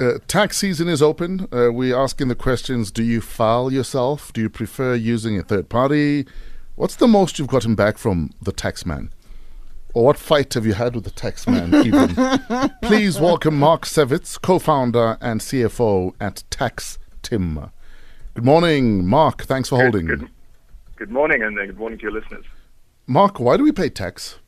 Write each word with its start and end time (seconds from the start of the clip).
Uh, 0.00 0.18
tax 0.26 0.56
season 0.58 0.88
is 0.88 1.00
open. 1.00 1.46
Uh, 1.52 1.70
we're 1.72 1.96
asking 1.96 2.26
the 2.28 2.34
questions 2.34 2.90
Do 2.90 3.02
you 3.02 3.20
file 3.20 3.72
yourself? 3.72 4.32
Do 4.32 4.40
you 4.40 4.50
prefer 4.50 4.94
using 4.94 5.38
a 5.38 5.42
third 5.42 5.68
party? 5.68 6.26
What's 6.74 6.96
the 6.96 7.06
most 7.06 7.38
you've 7.38 7.48
gotten 7.48 7.76
back 7.76 7.96
from 7.98 8.30
the 8.42 8.50
tax 8.50 8.84
man? 8.84 9.10
Or 9.92 10.06
what 10.06 10.18
fight 10.18 10.54
have 10.54 10.66
you 10.66 10.72
had 10.72 10.96
with 10.96 11.04
the 11.04 11.12
tax 11.12 11.46
man, 11.46 11.72
even? 11.86 12.70
Please 12.82 13.20
welcome 13.20 13.56
Mark 13.56 13.82
Sevitz, 13.82 14.40
co 14.40 14.58
founder 14.58 15.16
and 15.20 15.40
CFO 15.40 16.14
at 16.20 16.42
Tax 16.50 16.98
Tim. 17.22 17.70
Good 18.34 18.44
morning, 18.44 19.06
Mark. 19.06 19.44
Thanks 19.44 19.68
for 19.68 19.80
holding. 19.80 20.06
Good, 20.06 20.28
good 20.96 21.10
morning, 21.12 21.44
and 21.44 21.56
uh, 21.56 21.66
good 21.66 21.78
morning 21.78 22.00
to 22.00 22.02
your 22.02 22.12
listeners. 22.12 22.44
Mark, 23.06 23.38
why 23.38 23.56
do 23.56 23.62
we 23.62 23.70
pay 23.70 23.90
tax? 23.90 24.40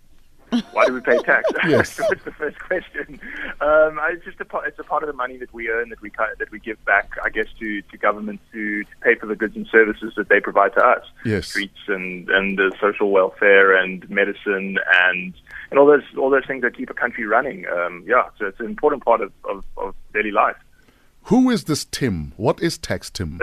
Why 0.73 0.87
do 0.87 0.95
we 0.95 1.01
pay 1.01 1.19
tax? 1.19 1.51
Yes. 1.67 1.97
That's 1.97 2.25
the 2.25 2.33
first 2.33 2.59
question. 2.61 3.21
Um, 3.61 3.99
it's 4.11 4.25
just 4.25 4.41
a 4.41 4.45
part, 4.45 4.69
it's 4.69 4.79
a 4.79 4.85
part 4.85 5.03
of 5.03 5.09
the 5.09 5.13
money 5.13 5.37
that 5.39 5.53
we 5.53 5.69
earn 5.69 5.89
that 5.89 6.01
we 6.01 6.11
cut- 6.11 6.39
that 6.39 6.51
we 6.51 6.59
give 6.59 6.83
back, 6.85 7.11
I 7.25 7.29
guess, 7.29 7.47
to, 7.59 7.83
to 7.83 7.99
government 7.99 8.41
to, 8.53 8.85
to 8.85 8.91
pay 9.01 9.17
for 9.17 9.27
the 9.27 9.35
goods 9.35 9.57
and 9.57 9.67
services 9.67 10.13
that 10.17 10.29
they 10.29 10.41
provide 10.41 10.75
to 10.75 10.85
us. 10.85 11.05
Yes. 11.25 11.49
Streets 11.49 11.81
and 11.89 12.29
and 12.29 12.61
uh, 12.61 12.71
social 12.81 13.11
welfare 13.11 13.77
and 13.77 14.09
medicine 14.09 14.79
and 14.95 15.35
and 15.71 15.79
all 15.79 15.87
those 15.87 16.05
all 16.17 16.31
those 16.31 16.47
things 16.47 16.63
that 16.63 16.77
keep 16.77 16.91
a 16.91 16.95
country 16.95 17.27
running. 17.27 17.67
Um, 17.67 18.05
yeah, 18.07 18.29
so 18.39 18.47
it's 18.47 18.61
an 18.61 18.67
important 18.67 19.05
part 19.05 19.21
of, 19.21 19.33
of, 19.49 19.65
of 19.77 19.95
daily 20.13 20.33
life. 20.33 20.57
Who 21.25 21.51
is 21.51 21.65
this 21.65 21.85
Tim? 21.85 22.33
What 22.37 22.63
is 22.63 22.79
Tax 22.79 23.11
Tim? 23.11 23.41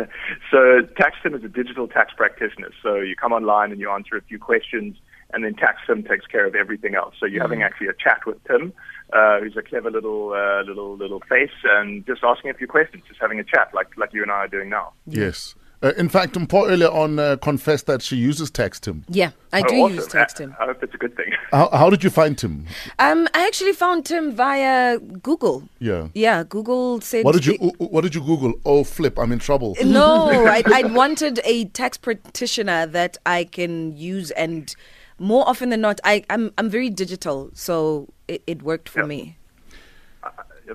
so 0.50 0.80
TaxTim 0.98 1.36
is 1.36 1.44
a 1.44 1.48
digital 1.48 1.86
tax 1.86 2.14
practitioner. 2.16 2.70
So 2.82 2.96
you 2.96 3.14
come 3.14 3.32
online 3.32 3.72
and 3.72 3.80
you 3.80 3.90
answer 3.90 4.16
a 4.16 4.22
few 4.22 4.38
questions, 4.38 4.96
and 5.32 5.44
then 5.44 5.54
TaxTim 5.54 6.08
takes 6.08 6.26
care 6.26 6.46
of 6.46 6.54
everything 6.54 6.94
else. 6.94 7.14
So 7.20 7.26
you're 7.26 7.42
having 7.42 7.62
actually 7.62 7.88
a 7.88 7.92
chat 7.94 8.20
with 8.26 8.42
Tim, 8.44 8.72
uh, 9.12 9.40
who's 9.40 9.56
a 9.56 9.62
clever 9.62 9.90
little 9.90 10.32
uh, 10.32 10.62
little 10.62 10.96
little 10.96 11.20
face, 11.28 11.50
and 11.64 12.06
just 12.06 12.22
asking 12.24 12.50
a 12.50 12.54
few 12.54 12.66
questions, 12.66 13.02
just 13.08 13.20
having 13.20 13.38
a 13.40 13.44
chat 13.44 13.70
like 13.74 13.88
like 13.96 14.12
you 14.12 14.22
and 14.22 14.30
I 14.30 14.36
are 14.44 14.48
doing 14.48 14.68
now. 14.70 14.92
yes. 15.06 15.54
Uh, 15.82 15.92
in 15.98 16.08
fact, 16.08 16.32
Mpo 16.32 16.70
earlier 16.70 16.88
on 16.88 17.18
uh, 17.18 17.36
confessed 17.36 17.84
that 17.86 18.00
she 18.00 18.16
uses 18.16 18.50
Tax 18.50 18.80
Tim. 18.80 19.04
Yeah, 19.10 19.32
I 19.52 19.60
Oh, 19.60 19.68
do 19.68 19.74
awesome. 19.82 19.96
use 19.96 20.06
Tax 20.06 20.32
Tim. 20.32 20.56
I, 20.58 20.62
I 20.62 20.66
hope 20.68 20.82
it's 20.82 20.94
a 20.94 20.96
good 20.96 21.14
thing. 21.14 21.30
How, 21.52 21.68
how 21.70 21.90
did 21.90 22.02
you 22.02 22.08
find 22.08 22.36
Tim? 22.36 22.64
Um, 22.98 23.28
I 23.34 23.46
actually 23.46 23.74
found 23.74 24.06
Tim 24.06 24.34
via 24.34 24.98
Google. 24.98 25.68
Yeah. 25.78 26.08
Yeah, 26.14 26.44
Google 26.44 27.02
said. 27.02 27.26
What 27.26 27.34
did 27.34 27.44
you 27.44 27.54
What 27.76 28.00
did 28.04 28.14
you 28.14 28.22
Google? 28.22 28.54
Oh, 28.64 28.84
flip! 28.84 29.18
I'm 29.18 29.32
in 29.32 29.38
trouble. 29.38 29.76
No, 29.84 30.30
I, 30.46 30.62
I 30.74 30.84
wanted 30.84 31.40
a 31.44 31.66
tax 31.66 31.98
practitioner 31.98 32.86
that 32.86 33.18
I 33.26 33.44
can 33.44 33.94
use, 33.98 34.30
and 34.30 34.74
more 35.18 35.48
often 35.48 35.70
than 35.70 35.80
not, 35.80 36.00
I, 36.04 36.24
I'm 36.30 36.52
I'm 36.58 36.68
very 36.70 36.90
digital, 36.90 37.50
so 37.54 38.08
it, 38.28 38.42
it 38.46 38.62
worked 38.62 38.88
for 38.88 39.00
Yeah. 39.00 39.06
me. 39.06 39.36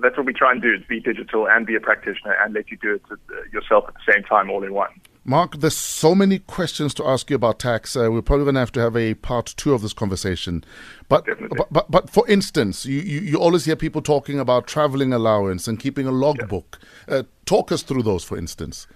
That's 0.02 0.16
what 0.16 0.25
we 0.25 0.33
try 0.33 0.52
and 0.52 0.61
do: 0.61 0.73
is 0.73 0.81
be 0.88 1.02
digital 1.02 1.48
and 1.48 1.66
be 1.66 1.75
a 1.75 1.80
practitioner, 1.81 2.33
and 2.42 2.53
let 2.53 2.72
you 2.72 2.78
do 2.78 2.94
it 2.95 3.02
uh, 3.11 3.16
yourself 3.52 3.86
at 3.89 3.94
the 3.95 4.14
same 4.14 4.23
time, 4.23 4.50
all 4.50 4.64
in 4.64 4.73
one. 4.73 4.89
Mark, 5.23 5.58
there's 5.58 5.75
so 5.75 6.16
many 6.16 6.39
questions 6.39 6.95
to 6.95 7.06
ask 7.06 7.30
you 7.30 7.36
about 7.36 7.59
tax. 7.59 7.95
Uh, 7.95 8.09
we're 8.11 8.23
probably 8.23 8.45
going 8.45 8.56
to 8.56 8.59
have 8.61 8.72
to 8.72 8.80
have 8.80 8.95
a 8.95 9.14
part 9.16 9.53
two 9.58 9.73
of 9.73 9.81
this 9.81 9.94
conversation. 9.94 10.64
But 11.09 11.28
but, 11.58 11.67
but, 11.72 11.92
but 11.92 12.09
for 12.09 12.28
instance, 12.28 12.86
you, 12.86 13.02
you, 13.02 13.20
you 13.20 13.38
always 13.38 13.66
hear 13.66 13.76
people 13.76 14.02
talking 14.02 14.39
about 14.39 14.66
traveling 14.66 15.14
allowance 15.14 15.67
and 15.67 15.80
keeping 15.80 16.08
a 16.08 16.11
logbook. 16.11 16.80
Uh, 17.08 17.23
talk 17.45 17.72
us 17.72 17.83
through 17.83 18.03
those, 18.03 18.23
for 18.23 18.38
instance. 18.38 18.88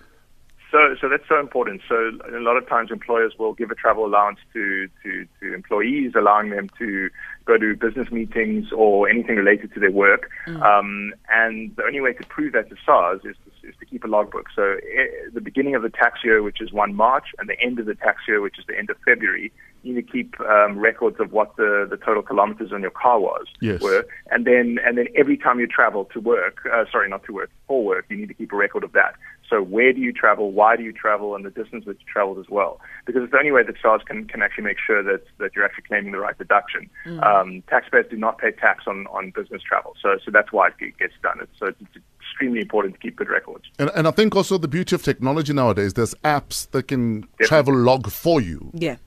So, 0.76 0.94
so 1.00 1.08
that's 1.08 1.23
so 1.30 1.40
important. 1.40 1.81
So, 1.88 1.95
a 1.95 2.42
lot 2.42 2.58
of 2.58 2.68
times 2.68 2.92
employers 2.92 3.31
will 3.40 3.54
give 3.54 3.72
a 3.72 3.76
travel 3.76 4.06
allowance 4.06 4.40
to, 4.52 4.90
to, 5.04 5.26
to 5.40 5.54
employees, 5.54 6.12
allowing 6.18 6.50
them 6.50 6.70
to 6.80 7.09
go 7.45 7.58
to 7.58 7.78
business 7.78 8.12
meetings 8.12 8.73
or 8.76 9.08
anything 9.08 9.38
related 9.38 9.73
to 9.76 9.80
their 9.80 9.92
work. 9.92 10.30
Um, 10.62 11.14
and 11.30 11.73
the 11.78 11.84
only 11.84 12.02
way 12.02 12.12
to 12.12 12.26
prove 12.26 12.52
that 12.53 12.68
to 12.72 12.76
SARS 12.86 13.22
is 13.23 13.38
to, 13.46 13.70
is 13.70 13.76
to 13.80 13.86
keep 13.86 14.03
a 14.03 14.08
logbook. 14.08 14.48
So, 14.53 14.64
eh, 14.64 15.30
the 15.34 15.40
beginning 15.40 15.76
of 15.76 15.81
the 15.81 15.90
tax 15.90 16.26
year, 16.26 16.44
which 16.44 16.59
is 16.59 16.73
1 16.73 16.94
March, 16.94 17.28
and 17.40 17.48
the 17.48 17.58
end 17.62 17.80
of 17.80 17.86
the 17.86 17.96
tax 17.96 18.23
year, 18.28 18.42
which 18.42 18.59
is 18.59 18.66
the 18.68 18.78
end 18.78 18.90
of 18.90 18.98
February, 19.06 19.53
you 19.86 19.94
need 19.94 20.07
to 20.07 20.12
keep 20.12 20.40
um, 20.42 20.78
records 20.78 21.18
of 21.19 21.31
what 21.31 21.56
the, 21.56 21.88
the 21.90 21.97
total 21.97 22.24
kilometers 22.24 22.74
on 22.74 22.81
your 22.81 22.92
car 22.92 23.19
was 23.19 23.46
Yes. 23.62 23.81
were, 23.81 24.06
and 24.31 24.46
then 24.46 24.80
and 24.84 24.97
then 24.97 25.07
every 25.16 25.38
time 25.38 25.59
you 25.59 25.68
travel 25.68 26.06
to 26.06 26.19
work, 26.19 26.68
uh, 26.74 26.86
sorry, 26.92 27.07
not 27.07 27.24
to 27.25 27.34
work, 27.34 27.52
for 27.68 27.84
work, 27.84 28.06
you 28.09 28.18
need 28.18 28.28
to 28.28 28.34
keep 28.34 28.52
a 28.52 28.56
record 28.56 28.84
of 28.84 28.92
that. 28.94 29.16
So 29.50 29.61
where 29.61 29.94
do 29.94 30.01
you 30.01 30.11
travel? 30.11 30.51
Why 30.51 30.75
do 30.75 30.83
you 30.83 30.91
travel? 30.91 31.35
And 31.35 31.45
the 31.45 31.51
distance 31.51 31.85
that 31.85 32.00
you 32.00 32.06
traveled 32.11 32.39
as 32.39 32.50
well, 32.50 32.79
because 33.06 33.22
it's 33.23 33.31
the 33.31 33.38
only 33.38 33.51
way 33.51 33.63
that 33.63 33.75
SARS 33.81 34.01
can, 34.06 34.28
can 34.28 34.41
actually 34.41 34.63
make 34.63 34.78
sure 34.85 35.03
that, 35.03 35.22
that 35.38 35.56
you're 35.56 35.63
actually 35.63 35.83
claiming 35.83 36.11
the 36.11 36.19
right 36.19 36.38
deduction. 36.38 36.89
Um, 37.22 37.61
taxpayers 37.69 38.07
do 38.09 38.17
not 38.17 38.39
pay 38.39 38.51
tax 38.51 38.85
on, 38.88 39.06
on 39.07 39.31
business 39.31 39.61
travel, 39.61 39.95
so 40.01 40.17
so 40.23 40.31
that's 40.31 40.51
why 40.51 40.69
it 40.69 40.97
gets 40.97 41.13
done. 41.22 41.38
It's, 41.41 41.51
so 41.59 41.67
it's, 41.67 41.81
it's 41.81 42.06
extremely 42.19 42.61
important 42.61 42.95
to 42.95 43.00
keep 43.00 43.16
good 43.16 43.29
records. 43.29 43.66
And, 43.78 43.91
and 43.95 44.07
I 44.07 44.11
think 44.11 44.35
also 44.35 44.57
the 44.57 44.67
beauty 44.67 44.95
of 44.95 45.03
technology 45.03 45.53
nowadays, 45.53 45.94
there's 45.94 46.16
apps 46.23 46.69
that 46.72 46.88
can 46.88 47.27
travel 47.41 47.75
log 47.75 48.09
for 48.09 48.41
you. 48.41 48.72
Yeah. 48.73 48.97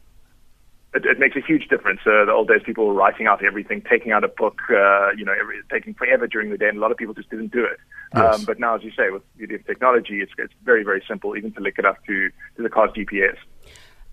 it, 0.95 1.05
it 1.05 1.19
makes 1.19 1.37
a 1.37 1.41
huge 1.41 1.69
difference. 1.69 2.01
Uh, 2.07 2.25
the 2.25 2.33
old 2.33 2.49
days, 2.49 2.63
people 2.65 2.87
were 2.87 2.95
writing 2.95 3.27
out 3.27 3.45
everything, 3.45 3.83
taking 3.89 4.13
out 4.13 4.25
a 4.25 4.29
book, 4.29 4.61
uh, 4.71 5.11
you 5.17 5.25
know, 5.25 5.35
every, 5.39 5.61
taking 5.71 5.95
forever 5.95 6.27
during 6.27 6.51
the 6.51 6.59
day, 6.59 6.69
and 6.69 6.79
a 6.79 6.81
lot 6.81 6.91
of 6.91 6.97
people 6.97 7.15
just 7.15 7.31
didn't 7.31 7.53
do 7.53 7.65
it. 7.65 7.79
Yes. 8.15 8.35
Um, 8.35 8.45
but 8.45 8.59
now, 8.59 8.75
as 8.77 8.83
you 8.83 8.91
say, 8.91 9.11
with 9.11 9.23
the 9.23 9.39
beauty 9.39 9.55
of 9.57 9.67
technology, 9.67 10.21
it's, 10.21 10.33
it's 10.39 10.53
very, 10.65 10.83
very 10.83 11.03
simple, 11.07 11.37
even 11.37 11.53
to 11.53 11.61
link 11.61 11.77
it 11.79 11.85
up 11.85 12.05
to, 12.07 12.31
to 12.57 12.63
the 12.63 12.69
car's 12.69 12.91
GPS. 12.93 13.37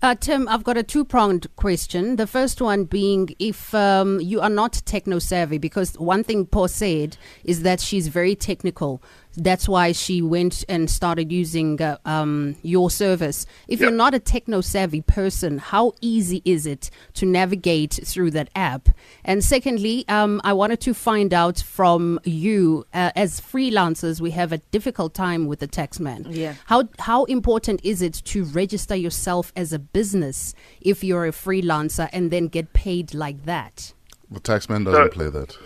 Uh, 0.02 0.14
Tim, 0.14 0.46
I've 0.48 0.62
got 0.62 0.76
a 0.76 0.82
two 0.82 1.06
pronged 1.06 1.46
question. 1.56 2.16
The 2.16 2.26
first 2.26 2.60
one 2.60 2.84
being 2.84 3.30
if 3.38 3.74
um, 3.74 4.20
you 4.20 4.42
are 4.42 4.50
not 4.50 4.82
techno 4.84 5.18
savvy, 5.18 5.56
because 5.56 5.98
one 5.98 6.22
thing 6.22 6.46
Mpo 6.46 6.68
said 6.68 7.16
is 7.44 7.62
that 7.62 7.80
she's 7.80 8.08
very 8.08 8.34
technical. 8.34 9.02
That's 9.36 9.68
why 9.68 9.92
she 9.92 10.22
went 10.22 10.64
and 10.68 10.90
started 10.90 11.30
using 11.30 11.80
uh, 11.82 11.98
um, 12.06 12.56
your 12.62 12.90
service. 12.90 13.44
If 13.68 13.80
you're 13.80 13.90
not 13.90 14.14
a 14.14 14.18
techno 14.18 14.62
savvy 14.62 15.02
person, 15.02 15.58
how 15.58 15.92
easy 16.00 16.40
is 16.44 16.66
it 16.66 16.90
to 17.14 17.26
navigate 17.26 18.00
through 18.04 18.30
that 18.30 18.48
app? 18.56 18.88
And 19.24 19.44
secondly, 19.44 20.06
um, 20.08 20.40
I 20.42 20.54
wanted 20.54 20.80
to 20.82 20.94
find 20.94 21.34
out 21.34 21.60
from 21.60 22.18
you, 22.24 22.86
uh, 22.94 23.10
as 23.14 23.40
freelancers, 23.40 24.20
we 24.20 24.30
have 24.30 24.52
a 24.52 24.58
difficult 24.70 25.12
time 25.12 25.46
with 25.46 25.60
the 25.60 25.66
tax 25.66 26.00
man. 26.00 26.26
Yeah. 26.30 26.54
How 26.64 26.88
how 26.98 27.24
important 27.24 27.80
is 27.84 28.00
it 28.00 28.14
to 28.26 28.44
register 28.44 28.96
yourself 28.96 29.52
as 29.54 29.72
a 29.72 29.78
business 29.78 30.54
if 30.80 31.04
you're 31.04 31.26
a 31.26 31.32
freelancer 31.32 32.08
and 32.12 32.30
then 32.30 32.48
get 32.48 32.72
paid 32.72 33.12
like 33.12 33.44
that? 33.44 33.92
The 34.30 34.40
taxman 34.40 34.84
doesn't 34.86 35.04
So- 35.04 35.08
play 35.10 35.28
that. 35.28 35.56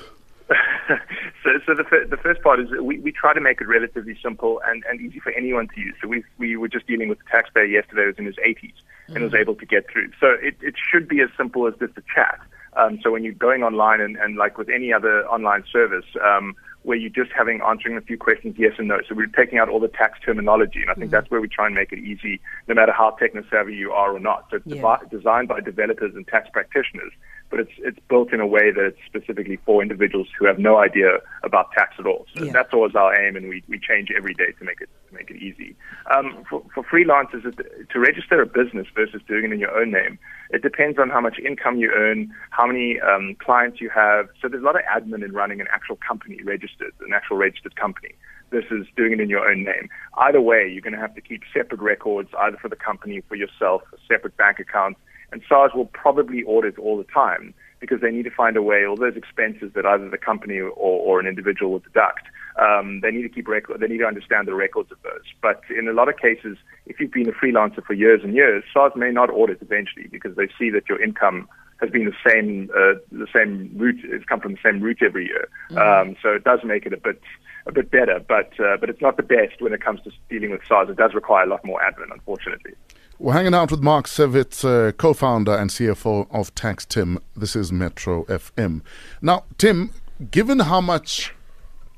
so, 1.44 1.50
so 1.66 1.74
the, 1.74 1.84
fir- 1.84 2.06
the 2.06 2.16
first 2.16 2.42
part 2.42 2.60
is 2.60 2.68
we, 2.80 2.98
we 2.98 3.12
try 3.12 3.32
to 3.32 3.40
make 3.40 3.60
it 3.60 3.68
relatively 3.68 4.16
simple 4.22 4.60
and, 4.66 4.84
and 4.88 5.00
easy 5.00 5.20
for 5.20 5.32
anyone 5.32 5.68
to 5.74 5.80
use. 5.80 5.94
So 6.00 6.08
we 6.08 6.24
we 6.38 6.56
were 6.56 6.68
just 6.68 6.86
dealing 6.86 7.08
with 7.08 7.18
a 7.26 7.30
taxpayer 7.30 7.64
yesterday 7.64 8.02
who 8.02 8.08
was 8.08 8.18
in 8.18 8.26
his 8.26 8.36
80s 8.36 8.72
and 9.14 9.24
was 9.24 9.34
able 9.34 9.54
to 9.56 9.66
get 9.66 9.90
through. 9.90 10.10
So 10.20 10.34
it, 10.40 10.56
it 10.60 10.74
should 10.78 11.08
be 11.08 11.20
as 11.20 11.28
simple 11.36 11.66
as 11.66 11.74
just 11.78 11.98
a 11.98 12.02
chat. 12.14 12.38
Um, 12.74 13.00
so 13.02 13.10
when 13.10 13.24
you're 13.24 13.32
going 13.32 13.62
online 13.62 14.00
and, 14.00 14.16
and 14.16 14.36
like 14.36 14.56
with 14.56 14.68
any 14.68 14.92
other 14.92 15.26
online 15.26 15.64
service, 15.72 16.04
um, 16.24 16.54
where 16.82 16.96
you're 16.96 17.10
just 17.10 17.30
having 17.36 17.60
answering 17.60 17.96
a 17.96 18.00
few 18.00 18.16
questions, 18.16 18.56
yes 18.58 18.72
and 18.78 18.88
no. 18.88 18.98
So 19.08 19.14
we're 19.14 19.26
taking 19.26 19.58
out 19.58 19.68
all 19.68 19.80
the 19.80 19.88
tax 19.88 20.18
terminology, 20.24 20.80
and 20.80 20.90
I 20.90 20.94
think 20.94 21.08
mm. 21.08 21.10
that's 21.10 21.30
where 21.30 21.40
we 21.40 21.48
try 21.48 21.66
and 21.66 21.74
make 21.74 21.92
it 21.92 21.98
easy, 21.98 22.40
no 22.68 22.74
matter 22.74 22.92
how 22.92 23.10
techno 23.10 23.42
savvy 23.50 23.74
you 23.74 23.92
are 23.92 24.14
or 24.14 24.20
not. 24.20 24.46
So 24.50 24.56
it's 24.56 24.66
Yeah. 24.66 24.96
devi- 24.98 25.16
designed 25.16 25.48
by 25.48 25.60
developers 25.60 26.14
and 26.14 26.26
tax 26.26 26.48
practitioners, 26.50 27.12
but 27.50 27.60
it's 27.60 27.72
it's 27.78 27.98
built 28.08 28.32
in 28.32 28.40
a 28.40 28.46
way 28.46 28.70
that 28.70 28.84
it's 28.84 28.98
specifically 29.06 29.56
for 29.66 29.82
individuals 29.82 30.28
who 30.38 30.46
have 30.46 30.58
no 30.58 30.78
idea 30.78 31.18
about 31.42 31.72
tax 31.72 31.96
at 31.98 32.06
all. 32.06 32.26
So 32.34 32.44
Yeah. 32.44 32.52
that's 32.52 32.72
always 32.72 32.94
our 32.94 33.14
aim, 33.14 33.36
and 33.36 33.48
we, 33.48 33.62
we 33.68 33.78
change 33.78 34.10
every 34.16 34.34
day 34.34 34.52
to 34.58 34.64
make 34.64 34.80
it 34.80 34.88
to 35.10 35.14
make 35.14 35.30
it 35.30 35.36
easy. 35.36 35.76
Um, 36.14 36.44
for, 36.48 36.62
for 36.74 36.82
freelancers, 36.82 37.42
to 37.44 37.98
register 37.98 38.40
a 38.40 38.46
business 38.46 38.86
versus 38.94 39.20
doing 39.28 39.44
it 39.44 39.52
in 39.52 39.60
your 39.60 39.76
own 39.78 39.90
name, 39.90 40.18
it 40.50 40.62
depends 40.62 40.98
on 40.98 41.10
how 41.10 41.20
much 41.20 41.38
income 41.38 41.76
you 41.78 41.90
earn, 41.94 42.32
how 42.50 42.66
many 42.66 42.98
um, 43.00 43.36
clients 43.38 43.80
you 43.80 43.90
have. 43.90 44.28
So 44.40 44.48
there's 44.48 44.62
a 44.62 44.66
lot 44.66 44.76
of 44.76 44.82
admin 44.82 45.24
in 45.24 45.32
running 45.32 45.60
an 45.60 45.68
actual 45.70 45.96
company 45.96 46.42
registered, 46.42 46.92
an 47.00 47.12
actual 47.12 47.36
registered 47.36 47.76
company 47.76 48.14
versus 48.50 48.86
doing 48.96 49.12
it 49.12 49.20
in 49.20 49.28
your 49.28 49.48
own 49.48 49.62
name. 49.64 49.88
Either 50.18 50.40
way, 50.40 50.68
you're 50.68 50.82
going 50.82 50.92
to 50.92 50.98
have 50.98 51.14
to 51.14 51.20
keep 51.20 51.42
separate 51.54 51.80
records, 51.80 52.30
either 52.38 52.56
for 52.56 52.68
the 52.68 52.76
company, 52.76 53.22
for 53.28 53.36
yourself, 53.36 53.82
a 53.92 53.96
separate 54.08 54.36
bank 54.36 54.58
account, 54.58 54.96
and 55.32 55.42
SARS 55.48 55.70
will 55.74 55.86
probably 55.86 56.42
audit 56.42 56.78
all 56.78 56.98
the 56.98 57.04
time 57.04 57.54
because 57.78 58.00
they 58.00 58.10
need 58.10 58.24
to 58.24 58.30
find 58.30 58.56
a 58.56 58.62
way, 58.62 58.84
all 58.84 58.96
those 58.96 59.16
expenses 59.16 59.72
that 59.74 59.86
either 59.86 60.08
the 60.10 60.18
company 60.18 60.58
or, 60.58 60.70
or 60.70 61.20
an 61.20 61.26
individual 61.26 61.72
will 61.72 61.78
deduct, 61.78 62.26
um, 62.56 63.00
they 63.00 63.10
need 63.10 63.22
to 63.22 63.28
keep 63.28 63.48
record, 63.48 63.80
they 63.80 63.86
need 63.86 63.98
to 63.98 64.06
understand 64.06 64.48
the 64.48 64.54
records 64.54 64.90
of 64.90 64.98
those. 65.02 65.24
But 65.40 65.62
in 65.70 65.88
a 65.88 65.92
lot 65.92 66.08
of 66.08 66.16
cases, 66.16 66.56
if 66.86 66.98
you've 67.00 67.12
been 67.12 67.28
a 67.28 67.32
freelancer 67.32 67.84
for 67.84 67.94
years 67.94 68.22
and 68.24 68.34
years, 68.34 68.64
SARS 68.72 68.92
may 68.96 69.10
not 69.10 69.30
audit 69.30 69.62
eventually 69.62 70.08
because 70.10 70.36
they 70.36 70.48
see 70.58 70.70
that 70.70 70.88
your 70.88 71.02
income 71.02 71.48
has 71.80 71.90
been 71.90 72.04
the 72.04 72.30
same, 72.30 72.70
uh, 72.76 72.98
the 73.10 73.26
same 73.34 73.70
route, 73.76 74.00
it's 74.04 74.24
come 74.24 74.40
from 74.40 74.52
the 74.52 74.58
same 74.62 74.80
route 74.80 75.02
every 75.02 75.26
year. 75.26 75.48
Um, 75.80 76.16
so 76.22 76.30
it 76.30 76.44
does 76.44 76.60
make 76.62 76.84
it 76.84 76.92
a 76.92 76.98
bit, 76.98 77.20
a 77.66 77.72
bit 77.72 77.90
better, 77.90 78.20
but, 78.28 78.52
uh, 78.60 78.76
but 78.78 78.90
it's 78.90 79.00
not 79.00 79.16
the 79.16 79.22
best 79.22 79.60
when 79.60 79.72
it 79.72 79.80
comes 79.80 80.00
to 80.02 80.10
dealing 80.28 80.50
with 80.50 80.60
SARS. 80.68 80.90
It 80.90 80.96
does 80.96 81.14
require 81.14 81.44
a 81.44 81.48
lot 81.48 81.64
more 81.64 81.80
admin, 81.80 82.12
unfortunately. 82.12 82.72
We're 83.18 83.34
hanging 83.34 83.54
out 83.54 83.70
with 83.70 83.80
Mark 83.80 84.06
Sevitz, 84.06 84.64
uh, 84.64 84.92
co 84.92 85.12
founder 85.12 85.54
and 85.54 85.68
CFO 85.70 86.26
of 86.30 86.54
Tax 86.54 86.86
Tim. 86.86 87.18
This 87.36 87.54
is 87.54 87.70
Metro 87.70 88.24
FM. 88.24 88.80
Now, 89.20 89.44
Tim, 89.58 89.90
given 90.30 90.60
how 90.60 90.80
much 90.80 91.34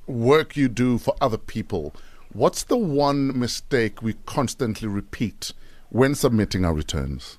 work 0.07 0.57
you 0.57 0.69
do 0.69 0.99
for 0.99 1.15
other 1.21 1.39
people, 1.39 1.95
what's 2.33 2.65
the 2.65 2.77
one 2.77 3.39
mistake 3.39 4.03
we 4.03 4.15
constantly 4.27 4.89
repeat 4.89 5.53
when 5.91 6.15
submitting 6.15 6.65
our 6.65 6.75
returns? 6.75 7.39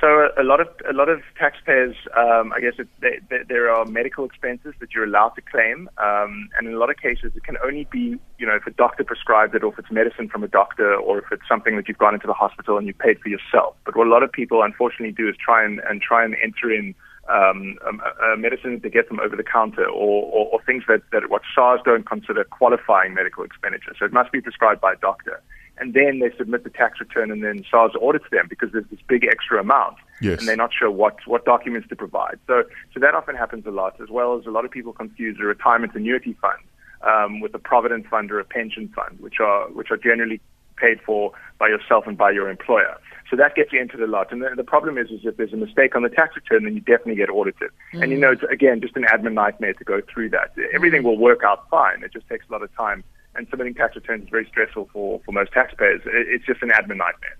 So 0.00 0.28
a 0.38 0.44
lot 0.44 0.60
of 0.60 0.68
a 0.88 0.92
lot 0.92 1.08
of 1.08 1.22
taxpayers, 1.36 1.96
um, 2.16 2.52
I 2.52 2.60
guess, 2.60 2.74
it, 2.78 2.86
they, 3.00 3.18
they, 3.30 3.38
there 3.48 3.68
are 3.68 3.84
medical 3.84 4.24
expenses 4.24 4.74
that 4.78 4.94
you're 4.94 5.04
allowed 5.04 5.30
to 5.30 5.40
claim, 5.40 5.90
um, 5.98 6.48
and 6.56 6.68
in 6.68 6.74
a 6.74 6.78
lot 6.78 6.88
of 6.88 6.98
cases, 6.98 7.32
it 7.34 7.42
can 7.42 7.56
only 7.64 7.88
be, 7.90 8.16
you 8.38 8.46
know, 8.46 8.54
if 8.54 8.64
a 8.64 8.70
doctor 8.70 9.02
prescribed 9.02 9.56
it, 9.56 9.64
or 9.64 9.72
if 9.72 9.78
it's 9.80 9.90
medicine 9.90 10.28
from 10.28 10.44
a 10.44 10.48
doctor, 10.48 10.94
or 10.94 11.18
if 11.18 11.24
it's 11.32 11.42
something 11.48 11.74
that 11.74 11.88
you've 11.88 11.98
gone 11.98 12.14
into 12.14 12.28
the 12.28 12.32
hospital 12.32 12.78
and 12.78 12.86
you 12.86 12.94
paid 12.94 13.18
for 13.18 13.28
yourself. 13.28 13.74
But 13.84 13.96
what 13.96 14.06
a 14.06 14.10
lot 14.10 14.22
of 14.22 14.30
people, 14.30 14.62
unfortunately, 14.62 15.10
do 15.10 15.28
is 15.28 15.34
try 15.44 15.64
and, 15.64 15.80
and 15.80 16.00
try 16.00 16.24
and 16.24 16.36
enter 16.44 16.70
in 16.72 16.94
um, 17.28 17.78
um, 17.86 18.00
uh, 18.04 18.36
medicine 18.36 18.80
to 18.80 18.90
get 18.90 19.08
them 19.08 19.20
over 19.20 19.36
the 19.36 19.42
counter, 19.42 19.84
or, 19.86 20.24
or, 20.32 20.46
or 20.52 20.62
things 20.64 20.84
that, 20.88 21.02
that 21.12 21.28
what 21.28 21.42
SARS 21.54 21.80
don't 21.84 22.06
consider 22.06 22.44
qualifying 22.44 23.14
medical 23.14 23.44
expenditure. 23.44 23.94
So 23.98 24.04
it 24.04 24.12
must 24.12 24.32
be 24.32 24.40
prescribed 24.40 24.80
by 24.80 24.92
a 24.94 24.96
doctor 24.96 25.42
and 25.80 25.94
then 25.94 26.18
they 26.18 26.30
submit 26.36 26.64
the 26.64 26.70
tax 26.70 27.00
return, 27.00 27.30
and 27.30 27.42
then 27.42 27.64
SARS 27.70 27.92
audits 28.02 28.24
them 28.30 28.46
because 28.48 28.70
there's 28.72 28.86
this 28.90 29.00
big 29.08 29.24
extra 29.24 29.60
amount, 29.60 29.96
Yes. 30.20 30.40
and 30.40 30.48
they're 30.48 30.56
not 30.56 30.70
sure 30.76 30.90
what 30.90 31.16
what 31.26 31.44
documents 31.44 31.88
to 31.88 31.96
provide. 31.96 32.38
So 32.46 32.64
so 32.92 33.00
that 33.00 33.14
often 33.14 33.36
happens 33.36 33.66
a 33.66 33.70
lot, 33.70 34.00
as 34.00 34.08
well 34.10 34.38
as 34.38 34.46
a 34.46 34.50
lot 34.50 34.64
of 34.64 34.70
people 34.70 34.92
confuse 34.92 35.36
a 35.40 35.44
retirement 35.44 35.94
annuity 35.94 36.36
fund 36.40 36.62
um, 37.02 37.40
with 37.40 37.54
a 37.54 37.58
provident 37.58 38.08
fund 38.08 38.30
or 38.32 38.40
a 38.40 38.44
pension 38.44 38.88
fund, 38.88 39.20
which 39.20 39.40
are 39.40 39.68
which 39.70 39.90
are 39.90 39.96
generally 39.96 40.40
paid 40.76 41.00
for 41.02 41.32
by 41.58 41.68
yourself 41.68 42.06
and 42.06 42.16
by 42.18 42.30
your 42.30 42.48
employer. 42.48 42.98
So 43.30 43.36
that 43.36 43.54
gets 43.54 43.72
you 43.72 43.80
entered 43.80 44.00
a 44.00 44.06
lot. 44.06 44.32
And 44.32 44.42
the, 44.42 44.50
the 44.56 44.64
problem 44.64 44.96
is, 44.96 45.10
is 45.10 45.20
if 45.24 45.36
there's 45.36 45.52
a 45.52 45.56
mistake 45.56 45.94
on 45.94 46.02
the 46.02 46.08
tax 46.08 46.34
return, 46.34 46.64
then 46.64 46.74
you 46.74 46.80
definitely 46.80 47.16
get 47.16 47.28
audited. 47.28 47.70
And 47.92 48.10
you 48.10 48.16
mm. 48.16 48.20
know, 48.20 48.32
it's 48.32 48.42
again 48.50 48.80
just 48.80 48.96
an 48.96 49.04
admin 49.04 49.34
nightmare 49.34 49.74
to 49.74 49.84
go 49.84 50.00
through 50.12 50.30
that. 50.30 50.54
Everything 50.72 51.02
will 51.02 51.18
work 51.18 51.42
out 51.44 51.68
fine. 51.70 52.02
It 52.02 52.12
just 52.12 52.28
takes 52.28 52.46
a 52.48 52.52
lot 52.52 52.62
of 52.62 52.74
time. 52.74 53.04
And 53.34 53.46
submitting 53.50 53.74
tax 53.74 53.94
returns 53.94 54.24
is 54.24 54.30
very 54.30 54.46
stressful 54.46 54.88
for, 54.92 55.20
for 55.24 55.32
most 55.32 55.52
taxpayers. 55.52 56.00
It, 56.06 56.26
it's 56.28 56.46
just 56.46 56.62
an 56.62 56.70
admin 56.70 56.96
nightmare. 56.96 57.36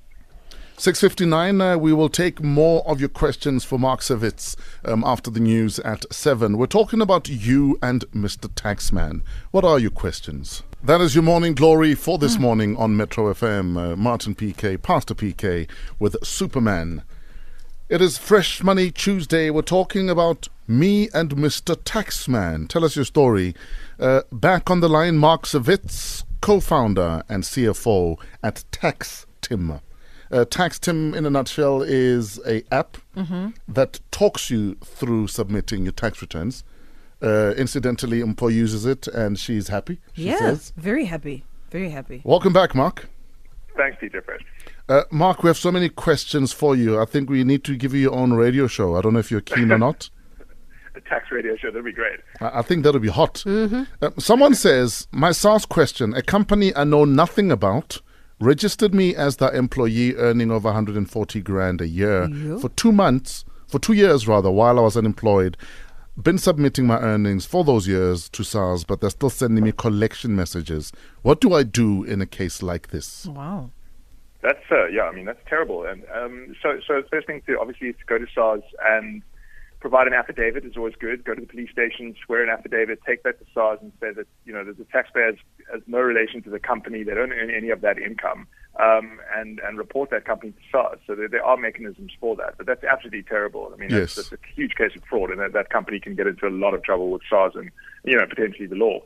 659, 0.80 1.60
uh, 1.60 1.76
we 1.76 1.92
will 1.92 2.08
take 2.08 2.40
more 2.40 2.86
of 2.88 3.00
your 3.00 3.08
questions 3.08 3.64
for 3.64 3.80
Mark 3.80 3.98
Sevitz 3.98 4.54
um, 4.84 5.02
after 5.04 5.28
the 5.28 5.40
news 5.40 5.80
at 5.80 6.04
7. 6.12 6.56
We're 6.56 6.66
talking 6.66 7.00
about 7.00 7.28
you 7.28 7.76
and 7.82 8.04
Mr. 8.12 8.48
Taxman. 8.48 9.22
What 9.50 9.64
are 9.64 9.80
your 9.80 9.90
questions? 9.90 10.62
That 10.84 11.00
is 11.00 11.16
your 11.16 11.24
morning 11.24 11.54
glory 11.54 11.96
for 11.96 12.16
this 12.16 12.38
morning 12.38 12.76
on 12.76 12.96
Metro 12.96 13.34
FM. 13.34 13.76
Uh, 13.76 13.96
Martin 13.96 14.36
PK, 14.36 14.80
Pastor 14.80 15.16
PK 15.16 15.68
with 15.98 16.16
Superman. 16.24 17.02
It 17.88 18.00
is 18.00 18.16
Fresh 18.16 18.62
Money 18.62 18.92
Tuesday. 18.92 19.50
We're 19.50 19.62
talking 19.62 20.08
about 20.08 20.46
me 20.68 21.08
and 21.12 21.30
Mr. 21.30 21.74
Taxman. 21.74 22.68
Tell 22.68 22.84
us 22.84 22.94
your 22.94 23.04
story. 23.04 23.52
Uh, 23.98 24.20
back 24.30 24.70
on 24.70 24.78
the 24.78 24.88
line, 24.88 25.18
Mark 25.18 25.42
Sevitz, 25.42 26.22
co 26.40 26.60
founder 26.60 27.24
and 27.28 27.42
CFO 27.42 28.16
at 28.44 28.62
Tax 28.70 29.26
TaxTim. 29.42 29.80
Uh, 30.30 30.44
TaxTim, 30.44 31.14
in 31.14 31.24
a 31.24 31.30
nutshell, 31.30 31.82
is 31.82 32.38
a 32.46 32.62
app 32.72 32.98
that 33.66 34.00
talks 34.10 34.50
you 34.50 34.74
through 34.84 35.28
submitting 35.28 35.84
your 35.84 35.92
tax 35.92 36.20
returns. 36.20 36.64
Uh, 37.22 37.52
incidentally, 37.56 38.20
Mpo 38.20 38.52
uses 38.52 38.86
it 38.86 39.08
and 39.08 39.38
she's 39.38 39.68
happy. 39.68 39.98
She 40.12 40.24
yeah, 40.24 40.38
says. 40.38 40.72
very 40.76 41.06
happy. 41.06 41.44
Very 41.70 41.90
happy. 41.90 42.20
Welcome 42.24 42.52
back, 42.52 42.74
Mark. 42.74 43.08
Thanks, 43.76 43.98
DJ 44.00 44.24
Fresh. 44.24 44.42
Uh, 44.88 45.02
Mark, 45.10 45.42
we 45.42 45.48
have 45.48 45.58
so 45.58 45.70
many 45.72 45.88
questions 45.88 46.52
for 46.52 46.74
you. 46.74 47.00
I 47.00 47.04
think 47.04 47.28
we 47.28 47.44
need 47.44 47.64
to 47.64 47.76
give 47.76 47.92
you 47.92 48.00
your 48.00 48.14
own 48.14 48.32
radio 48.32 48.66
show. 48.66 48.96
I 48.96 49.02
don't 49.02 49.14
know 49.14 49.18
if 49.18 49.30
you're 49.30 49.40
keen 49.40 49.70
or 49.72 49.78
not. 49.78 50.10
A 50.94 51.00
tax 51.02 51.30
radio 51.30 51.56
show, 51.56 51.68
that'd 51.68 51.84
be 51.84 51.92
great. 51.92 52.18
I 52.40 52.58
I 52.58 52.62
think 52.62 52.82
that'll 52.82 53.00
be 53.00 53.08
hot. 53.08 53.44
Uh, 53.46 53.84
someone 54.18 54.54
says, 54.54 55.06
My 55.12 55.30
SARS 55.32 55.64
question 55.66 56.12
a 56.14 56.22
company 56.22 56.74
I 56.74 56.84
know 56.84 57.04
nothing 57.04 57.52
about 57.52 58.00
registered 58.40 58.94
me 58.94 59.14
as 59.14 59.36
their 59.36 59.52
employee 59.52 60.14
earning 60.16 60.50
over 60.50 60.68
140 60.68 61.40
grand 61.42 61.80
a 61.80 61.88
year 61.88 62.28
Yeah. 62.28 62.58
for 62.58 62.68
two 62.70 62.92
months, 62.92 63.44
for 63.66 63.78
two 63.78 63.92
years 63.94 64.26
rather, 64.28 64.50
while 64.50 64.78
I 64.78 64.82
was 64.82 64.96
unemployed. 64.96 65.56
Been 66.20 66.38
submitting 66.38 66.86
my 66.86 66.98
earnings 66.98 67.46
for 67.46 67.62
those 67.62 67.86
years 67.86 68.28
to 68.30 68.42
SARS, 68.42 68.82
but 68.82 69.00
they're 69.00 69.10
still 69.10 69.30
sending 69.30 69.62
me 69.62 69.70
collection 69.70 70.34
messages. 70.34 70.90
What 71.22 71.40
do 71.40 71.54
I 71.54 71.62
do 71.62 72.02
in 72.02 72.20
a 72.20 72.26
case 72.26 72.60
like 72.60 72.88
this? 72.88 73.26
Wow. 73.26 73.70
That's 74.42 74.58
uh, 74.70 74.86
yeah, 74.86 75.02
I 75.02 75.12
mean 75.14 75.26
that's 75.26 75.40
terrible. 75.48 75.84
And 75.84 76.02
um, 76.14 76.54
so 76.62 76.78
so 76.86 77.02
first 77.10 77.26
thing 77.28 77.42
to 77.46 77.58
obviously 77.60 77.88
is 77.88 77.96
to 77.98 78.04
go 78.06 78.18
to 78.18 78.26
SARS 78.34 78.62
and 78.84 79.22
provide 79.80 80.06
an 80.06 80.12
affidavit 80.12 80.64
is 80.64 80.76
always 80.76 80.94
good. 80.98 81.24
Go 81.24 81.34
to 81.34 81.40
the 81.40 81.46
police 81.46 81.70
station, 81.70 82.14
swear 82.24 82.42
an 82.42 82.48
affidavit, 82.48 83.00
take 83.06 83.22
that 83.22 83.38
to 83.38 83.46
SARS 83.52 83.78
and 83.80 83.92
say 84.00 84.12
that 84.12 84.26
you 84.44 84.52
know 84.52 84.64
that 84.64 84.78
the 84.78 84.84
taxpayer 84.84 85.26
has, 85.26 85.36
has 85.72 85.82
no 85.86 85.98
relation 85.98 86.42
to 86.42 86.50
the 86.50 86.58
company. 86.58 87.02
They 87.02 87.14
don't 87.14 87.32
earn 87.32 87.50
any 87.50 87.70
of 87.70 87.80
that 87.82 87.98
income, 87.98 88.46
um, 88.80 89.20
and 89.36 89.60
and 89.60 89.78
report 89.78 90.10
that 90.10 90.24
company 90.24 90.52
to 90.52 90.58
SARS. 90.70 90.98
So 91.06 91.14
there, 91.14 91.28
there 91.28 91.44
are 91.44 91.56
mechanisms 91.56 92.12
for 92.20 92.36
that, 92.36 92.54
but 92.56 92.66
that's 92.66 92.84
absolutely 92.84 93.22
terrible. 93.22 93.70
I 93.72 93.76
mean, 93.76 93.90
Yes. 93.90 94.14
that's, 94.14 94.30
that's 94.30 94.42
a 94.42 94.54
huge 94.54 94.74
case 94.74 94.92
of 94.96 95.04
fraud, 95.04 95.30
and 95.30 95.40
that, 95.40 95.52
that 95.52 95.70
company 95.70 96.00
can 96.00 96.14
get 96.14 96.26
into 96.26 96.46
a 96.46 96.50
lot 96.50 96.74
of 96.74 96.82
trouble 96.82 97.10
with 97.10 97.22
SARS 97.28 97.52
and 97.54 97.70
you 98.04 98.16
know 98.16 98.26
potentially 98.26 98.66
the 98.66 98.76
law. 98.76 99.00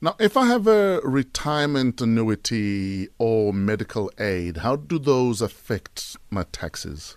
Now, 0.00 0.14
if 0.20 0.36
I 0.36 0.46
have 0.46 0.66
a 0.66 1.00
retirement 1.02 2.02
annuity 2.02 3.08
or 3.18 3.54
medical 3.54 4.12
aid, 4.18 4.58
how 4.58 4.76
do 4.76 4.98
those 4.98 5.40
affect 5.40 6.18
my 6.30 6.44
taxes? 6.52 7.16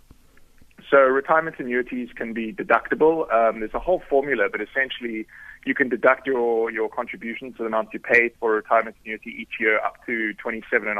So 0.89 0.97
retirement 0.97 1.57
annuities 1.59 2.09
can 2.15 2.33
be 2.33 2.51
deductible. 2.51 3.31
Um, 3.31 3.59
there's 3.59 3.73
a 3.73 3.79
whole 3.79 4.01
formula, 4.09 4.47
but 4.51 4.59
essentially 4.61 5.27
you 5.65 5.75
can 5.75 5.89
deduct 5.89 6.25
your, 6.25 6.71
your 6.71 6.89
contributions 6.89 7.57
to 7.57 7.63
the 7.63 7.67
amount 7.67 7.89
you 7.93 7.99
pay 7.99 8.31
for 8.39 8.53
a 8.53 8.55
retirement 8.57 8.95
annuity 9.03 9.35
each 9.39 9.59
year 9.59 9.79
up 9.79 10.03
to 10.05 10.33
27.5% 10.43 10.95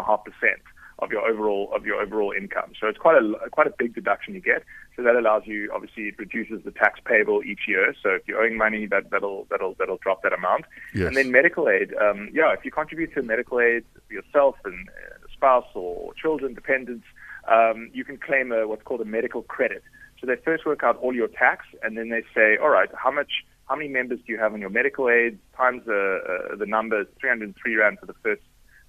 of 1.00 1.12
your 1.12 1.26
overall 1.26 1.72
of 1.74 1.86
your 1.86 2.02
overall 2.02 2.34
income. 2.38 2.74
So 2.80 2.88
it's 2.88 2.98
quite 2.98 3.16
a 3.16 3.50
quite 3.52 3.68
a 3.68 3.74
big 3.78 3.96
deduction 3.96 4.34
you 4.36 4.42
get. 4.42 4.64
So 4.96 5.04
that 5.04 5.16
allows 5.16 5.44
you 5.46 5.72
obviously 5.74 6.10
it 6.10 6.20
reduces 6.20 6.64
the 6.66 6.72
tax 6.72 7.00
payable 7.04 7.42
each 7.44 7.62
year. 7.68 7.96
So 8.04 8.10
if 8.10 8.28
you're 8.28 8.42
owing 8.42 8.58
money, 8.58 8.86
that 8.88 9.10
that'll 9.10 9.48
that'll 9.50 9.76
that'll 9.80 9.98
drop 9.98 10.24
that 10.24 10.34
amount. 10.34 10.66
Yes. 10.94 11.08
And 11.08 11.16
then 11.16 11.32
medical 11.32 11.70
aid, 11.70 11.94
um, 11.96 12.30
yeah, 12.34 12.52
if 12.54 12.66
you 12.66 12.72
contribute 12.72 13.14
to 13.14 13.24
medical 13.24 13.62
aid 13.62 13.86
yourself 14.10 14.56
and 14.66 14.90
uh, 14.90 15.28
spouse 15.34 15.68
or 15.74 16.14
children, 16.16 16.54
dependents, 16.54 17.06
um, 17.50 17.90
you 17.94 18.04
can 18.04 18.18
claim 18.18 18.52
a, 18.52 18.68
what's 18.68 18.84
called 18.84 19.02
a 19.02 19.06
medical 19.06 19.42
credit. 19.42 19.84
So 20.20 20.28
they 20.28 20.36
first 20.36 20.66
work 20.66 20.84
out 20.84 20.98
all 20.98 21.16
your 21.16 21.28
tax, 21.28 21.66
and 21.82 21.98
then 21.98 22.10
they 22.10 22.24
say, 22.36 22.58
all 22.58 22.70
right, 22.70 22.90
how 22.94 23.12
much, 23.12 23.46
how 23.68 23.76
many 23.76 23.90
members 23.90 24.20
do 24.26 24.34
you 24.34 24.40
have 24.40 24.54
on 24.54 24.60
your 24.60 24.70
medical 24.70 25.10
aid 25.10 25.40
times 25.56 25.84
the 25.86 26.50
uh, 26.52 26.56
the 26.56 26.66
number, 26.66 27.06
303 27.20 27.76
rand 27.76 28.00
for 28.00 28.06
the 28.06 28.16
first 28.22 28.42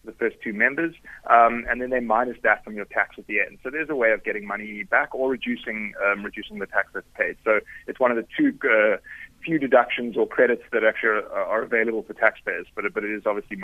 the 0.04 0.12
first 0.12 0.36
two 0.42 0.52
members, 0.52 0.94
um, 1.28 1.66
and 1.68 1.80
then 1.80 1.90
they 1.90 2.00
minus 2.00 2.38
that 2.42 2.64
from 2.64 2.74
your 2.74 2.86
tax 2.86 3.16
at 3.18 3.26
the 3.26 3.38
end. 3.40 3.58
So 3.62 3.70
there's 3.70 3.90
a 3.90 3.94
way 3.94 4.12
of 4.12 4.24
getting 4.24 4.46
money 4.46 4.82
back 4.84 5.14
or 5.14 5.30
reducing 5.30 5.92
um, 6.04 6.24
reducing 6.24 6.58
the 6.58 6.66
tax 6.66 6.88
that's 6.94 7.06
paid. 7.14 7.36
So 7.44 7.60
it's 7.86 8.00
one 8.00 8.10
of 8.10 8.16
the 8.16 8.26
two 8.36 8.56
uh, 8.64 8.96
few 9.44 9.58
deductions 9.58 10.16
or 10.16 10.26
credits 10.26 10.62
that 10.72 10.84
actually 10.84 11.10
are, 11.10 11.44
are 11.44 11.62
available 11.62 12.02
for 12.02 12.14
taxpayers, 12.14 12.66
but 12.74 12.84
but 12.94 13.04
it 13.04 13.10
is 13.10 13.24
obviously 13.26 13.58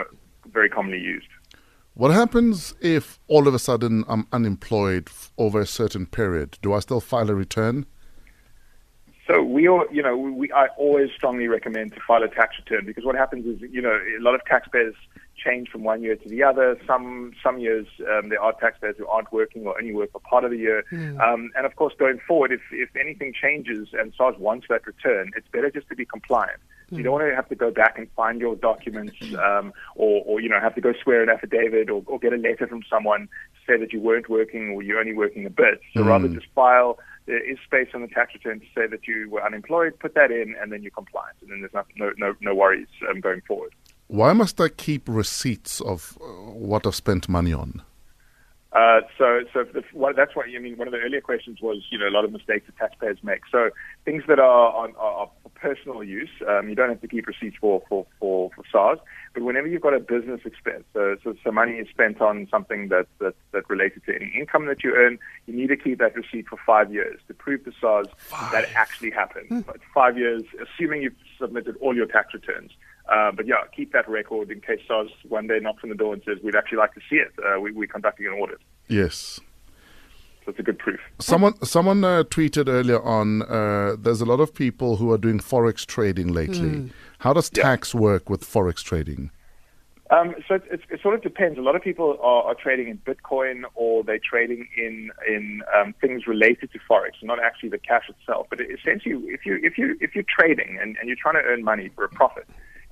very 0.46 0.68
commonly 0.68 1.00
used. 1.00 1.28
What 1.96 2.10
happens 2.10 2.74
if 2.82 3.18
all 3.26 3.48
of 3.48 3.54
a 3.54 3.58
sudden 3.58 4.04
I'm 4.06 4.26
unemployed 4.30 5.04
f- 5.08 5.32
over 5.38 5.60
a 5.60 5.66
certain 5.66 6.04
period? 6.04 6.58
Do 6.60 6.74
I 6.74 6.80
still 6.80 7.00
file 7.00 7.30
a 7.30 7.34
return? 7.34 7.86
So 9.26 9.42
we 9.42 9.66
all, 9.66 9.86
you 9.90 10.02
know, 10.02 10.14
we, 10.14 10.30
we 10.30 10.52
I 10.52 10.66
always 10.76 11.08
strongly 11.16 11.48
recommend 11.48 11.94
to 11.94 12.00
file 12.06 12.22
a 12.22 12.28
tax 12.28 12.56
return 12.58 12.84
because 12.84 13.06
what 13.06 13.16
happens 13.16 13.46
is, 13.46 13.66
you 13.72 13.80
know, 13.80 13.98
a 14.18 14.20
lot 14.20 14.34
of 14.34 14.44
taxpayers 14.44 14.94
change 15.42 15.70
from 15.70 15.84
one 15.84 16.02
year 16.02 16.16
to 16.16 16.28
the 16.28 16.42
other. 16.42 16.78
Some 16.86 17.32
some 17.42 17.58
years 17.58 17.86
um, 18.12 18.28
there 18.28 18.42
are 18.42 18.52
taxpayers 18.52 18.96
who 18.98 19.06
aren't 19.06 19.32
working 19.32 19.66
or 19.66 19.78
only 19.78 19.94
work 19.94 20.12
for 20.12 20.20
part 20.20 20.44
of 20.44 20.50
the 20.50 20.58
year. 20.58 20.84
Um, 21.18 21.50
and 21.56 21.64
of 21.64 21.76
course, 21.76 21.94
going 21.98 22.20
forward, 22.28 22.52
if 22.52 22.60
if 22.72 22.94
anything 22.94 23.32
changes 23.32 23.88
and 23.94 24.12
SARS 24.18 24.36
wants 24.38 24.66
that 24.68 24.86
return, 24.86 25.30
it's 25.34 25.48
better 25.48 25.70
just 25.70 25.88
to 25.88 25.96
be 25.96 26.04
compliant. 26.04 26.60
You 26.90 27.02
don't 27.02 27.12
want 27.12 27.28
to 27.28 27.34
have 27.34 27.48
to 27.48 27.56
go 27.56 27.70
back 27.70 27.98
and 27.98 28.08
find 28.14 28.40
your 28.40 28.54
documents, 28.54 29.16
um, 29.34 29.72
or, 29.96 30.22
or 30.24 30.40
you 30.40 30.48
know 30.48 30.60
have 30.60 30.74
to 30.76 30.80
go 30.80 30.92
swear 31.02 31.22
an 31.22 31.28
affidavit, 31.28 31.90
or, 31.90 32.02
or 32.06 32.18
get 32.18 32.32
a 32.32 32.36
letter 32.36 32.66
from 32.66 32.82
someone 32.88 33.22
to 33.26 33.72
say 33.72 33.78
that 33.78 33.92
you 33.92 34.00
weren't 34.00 34.28
working 34.28 34.70
or 34.70 34.82
you're 34.82 35.00
only 35.00 35.14
working 35.14 35.46
a 35.46 35.50
bit. 35.50 35.80
So 35.94 36.04
rather 36.04 36.28
just 36.28 36.46
file. 36.54 36.98
There 37.26 37.42
is 37.42 37.58
space 37.64 37.88
on 37.92 38.02
the 38.02 38.06
tax 38.08 38.34
return 38.34 38.60
to 38.60 38.66
say 38.66 38.86
that 38.86 39.08
you 39.08 39.28
were 39.28 39.44
unemployed. 39.44 39.98
Put 39.98 40.14
that 40.14 40.30
in, 40.30 40.54
and 40.60 40.70
then 40.70 40.82
you're 40.82 40.92
compliant, 40.92 41.36
and 41.42 41.50
then 41.50 41.60
there's 41.60 41.74
no 41.74 41.82
no 41.96 42.12
no, 42.18 42.34
no 42.40 42.54
worries 42.54 42.88
um, 43.10 43.20
going 43.20 43.40
forward. 43.42 43.72
Why 44.06 44.32
must 44.32 44.60
I 44.60 44.68
keep 44.68 45.08
receipts 45.08 45.80
of 45.80 46.16
uh, 46.20 46.26
what 46.52 46.86
I've 46.86 46.94
spent 46.94 47.28
money 47.28 47.52
on? 47.52 47.82
Uh, 48.72 49.00
so, 49.16 49.40
so 49.54 49.64
the, 49.64 49.82
well, 49.94 50.12
that's 50.14 50.34
what 50.34 50.46
I 50.46 50.58
mean. 50.58 50.76
One 50.76 50.88
of 50.88 50.92
the 50.92 50.98
earlier 50.98 51.20
questions 51.20 51.60
was, 51.62 51.84
you 51.90 51.98
know, 51.98 52.08
a 52.08 52.10
lot 52.10 52.24
of 52.24 52.32
mistakes 52.32 52.66
that 52.66 52.76
taxpayers 52.76 53.18
make. 53.22 53.42
So, 53.50 53.70
things 54.04 54.24
that 54.28 54.38
are 54.38 54.72
on 54.74 54.94
are, 54.96 55.30
for 55.42 55.48
personal 55.50 56.02
use, 56.02 56.28
um, 56.48 56.68
you 56.68 56.74
don't 56.74 56.88
have 56.88 57.00
to 57.00 57.08
keep 57.08 57.26
receipts 57.26 57.56
for, 57.60 57.82
for, 57.88 58.06
for, 58.18 58.50
for 58.54 58.64
SARS. 58.70 58.98
But 59.34 59.44
whenever 59.44 59.66
you've 59.66 59.82
got 59.82 59.94
a 59.94 60.00
business 60.00 60.40
expense, 60.44 60.84
so, 60.92 61.16
so, 61.22 61.34
so 61.44 61.52
money 61.52 61.74
is 61.74 61.88
spent 61.88 62.20
on 62.20 62.48
something 62.50 62.88
that, 62.88 63.06
that 63.20 63.34
that 63.52 63.68
related 63.70 64.04
to 64.06 64.14
any 64.14 64.32
income 64.38 64.66
that 64.66 64.82
you 64.82 64.94
earn, 64.94 65.18
you 65.46 65.54
need 65.54 65.68
to 65.68 65.76
keep 65.76 65.98
that 65.98 66.16
receipt 66.16 66.48
for 66.48 66.58
five 66.66 66.92
years 66.92 67.20
to 67.28 67.34
prove 67.34 67.64
to 67.64 67.72
SARS 67.80 68.08
that 68.52 68.64
it 68.64 68.70
actually 68.74 69.10
happened. 69.10 69.64
But 69.66 69.78
five 69.94 70.18
years, 70.18 70.42
assuming 70.60 71.02
you've 71.02 71.14
submitted 71.38 71.76
all 71.80 71.94
your 71.94 72.06
tax 72.06 72.34
returns. 72.34 72.72
Uh, 73.08 73.30
but 73.32 73.46
yeah, 73.46 73.56
keep 73.74 73.92
that 73.92 74.08
record 74.08 74.50
in 74.50 74.60
case 74.60 74.80
SARS 74.86 75.10
one 75.28 75.46
day 75.46 75.58
knocks 75.60 75.82
on 75.84 75.90
the 75.90 75.94
door 75.96 76.12
and 76.14 76.22
says, 76.24 76.38
we'd 76.42 76.56
actually 76.56 76.78
like 76.78 76.94
to 76.94 77.00
see 77.08 77.16
it. 77.16 77.32
Uh, 77.44 77.60
we, 77.60 77.70
we're 77.72 77.86
conducting 77.86 78.26
an 78.26 78.32
audit. 78.32 78.58
Yes. 78.88 79.40
So 80.44 80.50
it's 80.50 80.58
a 80.60 80.62
good 80.62 80.78
proof. 80.78 81.00
Someone 81.18 81.54
someone 81.64 82.04
uh, 82.04 82.22
tweeted 82.24 82.68
earlier 82.68 83.02
on. 83.02 83.42
Uh, 83.42 83.96
there's 83.98 84.20
a 84.20 84.24
lot 84.24 84.38
of 84.40 84.54
people 84.54 84.96
who 84.96 85.10
are 85.12 85.18
doing 85.18 85.40
forex 85.40 85.84
trading 85.84 86.32
lately. 86.32 86.90
How 87.18 87.32
does 87.32 87.50
Yeah. 87.54 87.64
tax 87.64 87.94
work 87.94 88.30
with 88.30 88.42
forex 88.42 88.82
trading? 88.84 89.30
Um, 90.10 90.36
so 90.46 90.54
it, 90.54 90.62
it, 90.70 90.80
it 90.88 91.00
sort 91.02 91.16
of 91.16 91.22
depends. 91.22 91.58
A 91.58 91.62
lot 91.62 91.74
of 91.74 91.82
people 91.82 92.16
are, 92.22 92.44
are 92.44 92.54
trading 92.54 92.86
in 92.88 92.98
Bitcoin 92.98 93.64
or 93.74 94.04
they're 94.04 94.20
trading 94.20 94.68
in 94.76 95.10
in 95.28 95.62
um, 95.74 95.94
things 96.00 96.28
related 96.28 96.70
to 96.74 96.78
forex, 96.88 97.10
not 97.24 97.40
actually 97.42 97.70
the 97.70 97.78
cash 97.78 98.08
itself. 98.08 98.46
But 98.48 98.60
essentially, 98.60 99.16
if 99.30 99.44
you 99.44 99.58
if 99.64 99.76
you 99.76 99.96
if 100.00 100.14
you're 100.14 100.24
trading 100.28 100.78
and, 100.80 100.96
and 101.00 101.08
you're 101.08 101.18
trying 101.20 101.34
to 101.34 101.42
earn 101.42 101.64
money 101.64 101.90
for 101.92 102.04
a 102.04 102.08
profit, 102.08 102.46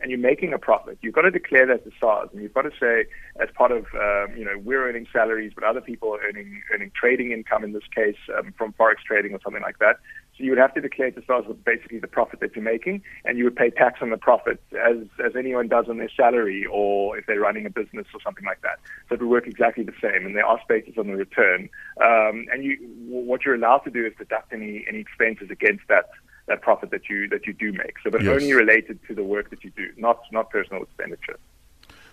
and 0.04 0.11
you're 0.11 0.20
making 0.20 0.52
a 0.52 0.58
profit, 0.58 0.99
you've 1.00 1.14
got 1.14 1.23
to 1.23 1.30
declare 1.30 1.66
that 1.66 1.82
to 1.82 1.90
SARS, 1.99 2.28
and 2.34 2.42
you've 2.42 2.52
got 2.52 2.62
to 2.62 2.70
say, 2.78 3.06
as 3.40 3.49
part 3.54 3.73
of 3.73 3.87
um, 3.94 4.37
you 4.37 4.44
know 4.44 4.58
we're 4.62 4.87
earning 4.87 5.06
salaries, 5.11 5.52
but 5.54 5.64
other 5.64 5.80
people 5.80 6.14
are 6.14 6.20
earning 6.28 6.61
earning 6.75 6.92
trading 6.94 7.32
income 7.32 7.64
in 7.64 7.73
this 7.73 7.84
case 7.94 8.18
um, 8.38 8.52
from 8.58 8.75
forex 8.75 8.96
trading 9.06 9.32
or 9.32 9.40
something 9.42 9.62
like 9.62 9.78
that. 9.78 9.96
So 10.37 10.44
you 10.44 10.50
would 10.50 10.58
have 10.58 10.75
to 10.75 10.82
declare 10.82 11.11
to 11.11 11.23
SARS 11.26 11.46
basically 11.64 12.00
the 12.00 12.06
profit 12.06 12.40
that 12.40 12.54
you're 12.54 12.62
making, 12.62 13.02
and 13.25 13.38
you 13.38 13.44
would 13.44 13.56
pay 13.56 13.70
tax 13.70 14.00
on 14.02 14.11
the 14.11 14.18
profit 14.18 14.62
as 14.73 14.99
as 15.25 15.32
anyone 15.38 15.68
does 15.68 15.87
on 15.88 15.96
their 15.96 16.11
salary, 16.14 16.66
or 16.70 17.16
if 17.16 17.25
they're 17.25 17.40
running 17.40 17.64
a 17.64 17.70
business 17.70 18.06
or 18.12 18.20
something 18.23 18.44
like 18.44 18.61
that. 18.61 18.80
So 19.08 19.14
it 19.14 19.23
would 19.23 19.30
work 19.30 19.46
exactly 19.46 19.84
the 19.84 19.96
same, 20.02 20.26
and 20.26 20.37
there 20.37 20.44
are 20.44 20.61
spaces 20.61 20.99
on 20.99 21.06
the 21.06 21.16
return. 21.16 21.70
Um, 22.02 22.44
and 22.52 22.62
you, 22.62 22.76
what 23.08 23.46
you're 23.46 23.54
allowed 23.54 23.84
to 23.84 23.90
do 23.90 24.04
is 24.04 24.12
deduct 24.18 24.52
any 24.52 24.84
any 24.87 24.99
expenses 24.99 25.49
against 25.50 25.88
that 25.88 26.11
that 26.46 26.62
profit 26.62 26.90
that 26.90 27.08
you 27.08 27.28
that 27.28 27.46
you 27.46 27.52
do 27.52 27.72
make. 27.72 27.94
So, 28.02 28.10
but 28.10 28.22
Yes. 28.22 28.34
only 28.34 28.52
related 28.52 28.98
to 29.08 29.14
the 29.14 29.22
work 29.22 29.50
that 29.50 29.64
you 29.64 29.70
do, 29.70 29.90
not 29.96 30.20
not 30.32 30.50
personal 30.50 30.82
expenditure. 30.82 31.38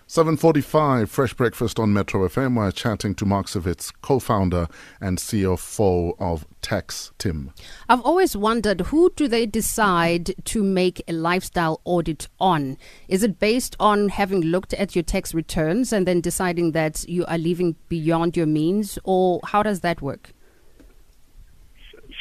745 0.07 1.09
Fresh 1.09 1.35
Breakfast 1.35 1.79
on 1.79 1.93
Metro 1.93 2.27
FM. 2.27 2.57
We're 2.57 2.71
chatting 2.71 3.15
to 3.15 3.25
Mark 3.25 3.45
Sevitz, 3.45 3.93
co-founder 4.01 4.67
and 4.99 5.17
CFO 5.17 6.15
of 6.19 6.45
Tax 6.61 7.13
Tim. 7.17 7.53
I've 7.87 8.01
always 8.01 8.35
wondered 8.35 8.81
who 8.81 9.13
do 9.15 9.29
they 9.29 9.45
decide 9.45 10.33
to 10.45 10.63
make 10.63 11.01
a 11.07 11.13
lifestyle 11.13 11.79
audit 11.85 12.27
on? 12.41 12.77
Is 13.07 13.23
it 13.23 13.39
based 13.39 13.77
on 13.79 14.09
having 14.09 14.41
looked 14.41 14.73
at 14.73 14.97
your 14.97 15.03
tax 15.03 15.33
returns 15.33 15.93
and 15.93 16.05
then 16.05 16.19
deciding 16.19 16.73
that 16.73 17.07
you 17.07 17.23
are 17.27 17.37
living 17.37 17.77
beyond 17.87 18.35
your 18.35 18.47
means, 18.47 18.99
or 19.05 19.39
how 19.45 19.63
does 19.63 19.79
that 19.79 20.01
work? 20.01 20.33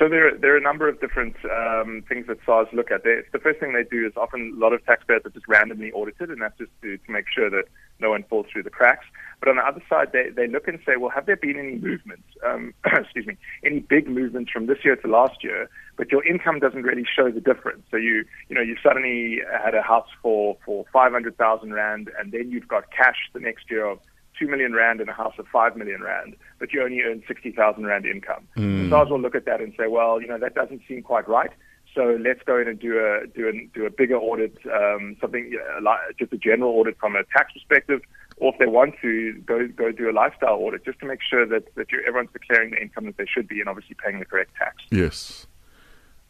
So 0.01 0.09
there, 0.09 0.35
there 0.35 0.55
are 0.55 0.57
a 0.57 0.63
number 0.63 0.89
of 0.89 0.99
different 0.99 1.37
um, 1.45 2.03
things 2.09 2.27
that 2.29 2.39
SARS 2.47 2.69
look 2.73 2.91
at. 2.91 3.05
They, 3.05 3.21
the 3.35 3.39
first 3.39 3.61
thing 3.61 3.75
they 3.75 3.85
do 3.85 4.07
is 4.07 4.15
often 4.17 4.55
a 4.57 4.59
lot 4.59 4.73
of 4.73 4.83
taxpayers 4.87 5.21
are 5.27 5.31
just 5.31 5.47
randomly 5.47 5.93
audited, 5.93 6.31
and 6.31 6.41
that's 6.41 6.57
just 6.57 6.71
to, 6.81 6.97
to 6.97 7.13
make 7.13 7.27
sure 7.29 7.51
that 7.51 7.65
no 7.99 8.09
one 8.09 8.25
falls 8.25 8.47
through 8.51 8.63
the 8.63 8.71
cracks. 8.71 9.05
But 9.41 9.51
on 9.51 9.57
the 9.57 9.63
other 9.63 9.83
side, 9.91 10.13
they, 10.15 10.31
they 10.35 10.47
look 10.47 10.67
and 10.69 10.79
say, 10.87 10.97
well, 10.97 11.11
have 11.11 11.27
there 11.27 11.37
been 11.37 11.59
any 11.59 11.77
movements, 11.77 12.25
um, 12.47 12.73
excuse 12.87 13.27
me, 13.27 13.37
any 13.63 13.81
big 13.81 14.09
movements 14.09 14.51
from 14.51 14.69
this 14.69 14.79
year 14.87 14.97
to 14.97 15.07
last 15.07 15.45
year, 15.45 15.69
but 15.99 16.11
your 16.11 16.25
income 16.27 16.61
doesn't 16.61 16.83
really 16.83 17.05
show 17.05 17.31
the 17.31 17.41
difference. 17.41 17.83
So 17.91 17.99
you, 17.99 18.25
you 18.49 18.57
know, 18.57 18.63
you 18.63 18.77
suddenly 18.83 19.41
had 19.63 19.75
a 19.75 19.83
house 19.83 20.09
for, 20.23 20.57
for 20.65 20.87
500,000 20.95 21.75
Rand, 21.75 22.11
and 22.19 22.33
then 22.33 22.51
you've 22.51 22.69
got 22.69 22.91
cash 22.91 23.29
the 23.35 23.41
next 23.41 23.71
year 23.71 23.85
of 23.85 23.99
2 24.41 24.49
million 24.49 24.73
Rand 24.73 25.01
in 25.01 25.09
a 25.09 25.13
house 25.13 25.35
of 25.39 25.47
5 25.49 25.77
million 25.77 26.03
Rand, 26.03 26.35
but 26.59 26.73
you 26.73 26.83
only 26.83 27.01
earn 27.03 27.23
60,000 27.29 27.85
Rand 27.87 28.07
income. 28.07 28.49
So 28.57 28.89
SARS 28.89 29.11
will 29.11 29.21
look 29.21 29.35
at 29.35 29.45
that 29.45 29.61
and 29.61 29.73
say, 29.79 29.87
well, 29.87 30.21
you 30.21 30.27
know, 30.27 30.39
that 30.39 30.55
doesn't 30.55 30.81
seem 30.89 31.03
quite 31.03 31.29
right. 31.29 31.51
So 31.95 32.17
let's 32.21 32.41
go 32.45 32.59
in 32.61 32.69
and 32.69 32.79
do 32.79 32.99
a 32.99 33.27
do 33.27 33.49
a 33.49 33.53
do 33.77 33.85
a 33.85 33.91
bigger 33.91 34.17
audit, 34.17 34.57
um, 34.73 35.17
something 35.21 35.57
like 35.83 35.99
just 36.19 36.33
a 36.33 36.39
general 36.39 36.71
audit 36.79 36.97
from 36.99 37.17
a 37.17 37.25
tax 37.25 37.53
perspective, 37.53 38.01
or 38.37 38.53
if 38.53 38.59
they 38.61 38.67
want 38.67 38.95
to 39.03 39.33
go 39.45 39.67
go 39.67 39.91
do 39.91 40.09
a 40.09 40.13
lifestyle 40.13 40.55
audit, 40.55 40.85
just 40.85 41.01
to 41.01 41.07
make 41.07 41.19
sure 41.21 41.45
that 41.47 41.75
that 41.75 41.91
you 41.91 42.01
everyone's 42.07 42.31
declaring 42.33 42.71
the 42.71 42.81
income 42.81 43.07
that 43.07 43.17
they 43.17 43.27
should 43.27 43.49
be 43.49 43.59
and 43.61 43.69
obviously 43.69 43.97
paying 44.05 44.21
the 44.21 44.25
correct 44.25 44.53
tax. 44.57 44.77
Yes. 44.91 45.49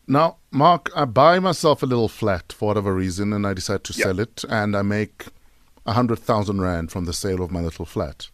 Now, 0.07 0.39
Mark, 0.51 0.91
I 0.97 1.05
buy 1.05 1.39
myself 1.39 1.83
a 1.83 1.87
little 1.87 2.09
flat 2.09 2.53
for 2.55 2.69
whatever 2.69 2.95
reason, 2.95 3.33
and 3.35 3.47
I 3.47 3.53
decide 3.53 3.85
to 3.85 3.93
Yeah. 3.93 4.05
sell 4.07 4.19
it, 4.19 4.45
and 4.49 4.75
I 4.75 4.81
make 4.83 5.27
a 5.91 5.93
hundred 5.93 6.21
thousand 6.21 6.61
rand 6.61 6.93
from 6.93 7.05
the 7.05 7.13
sale 7.13 7.43
of 7.43 7.51
my 7.51 7.61
little 7.61 7.85
flat. 7.85 8.29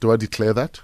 Do 0.00 0.10
I 0.10 0.16
declare 0.16 0.54
that? 0.54 0.80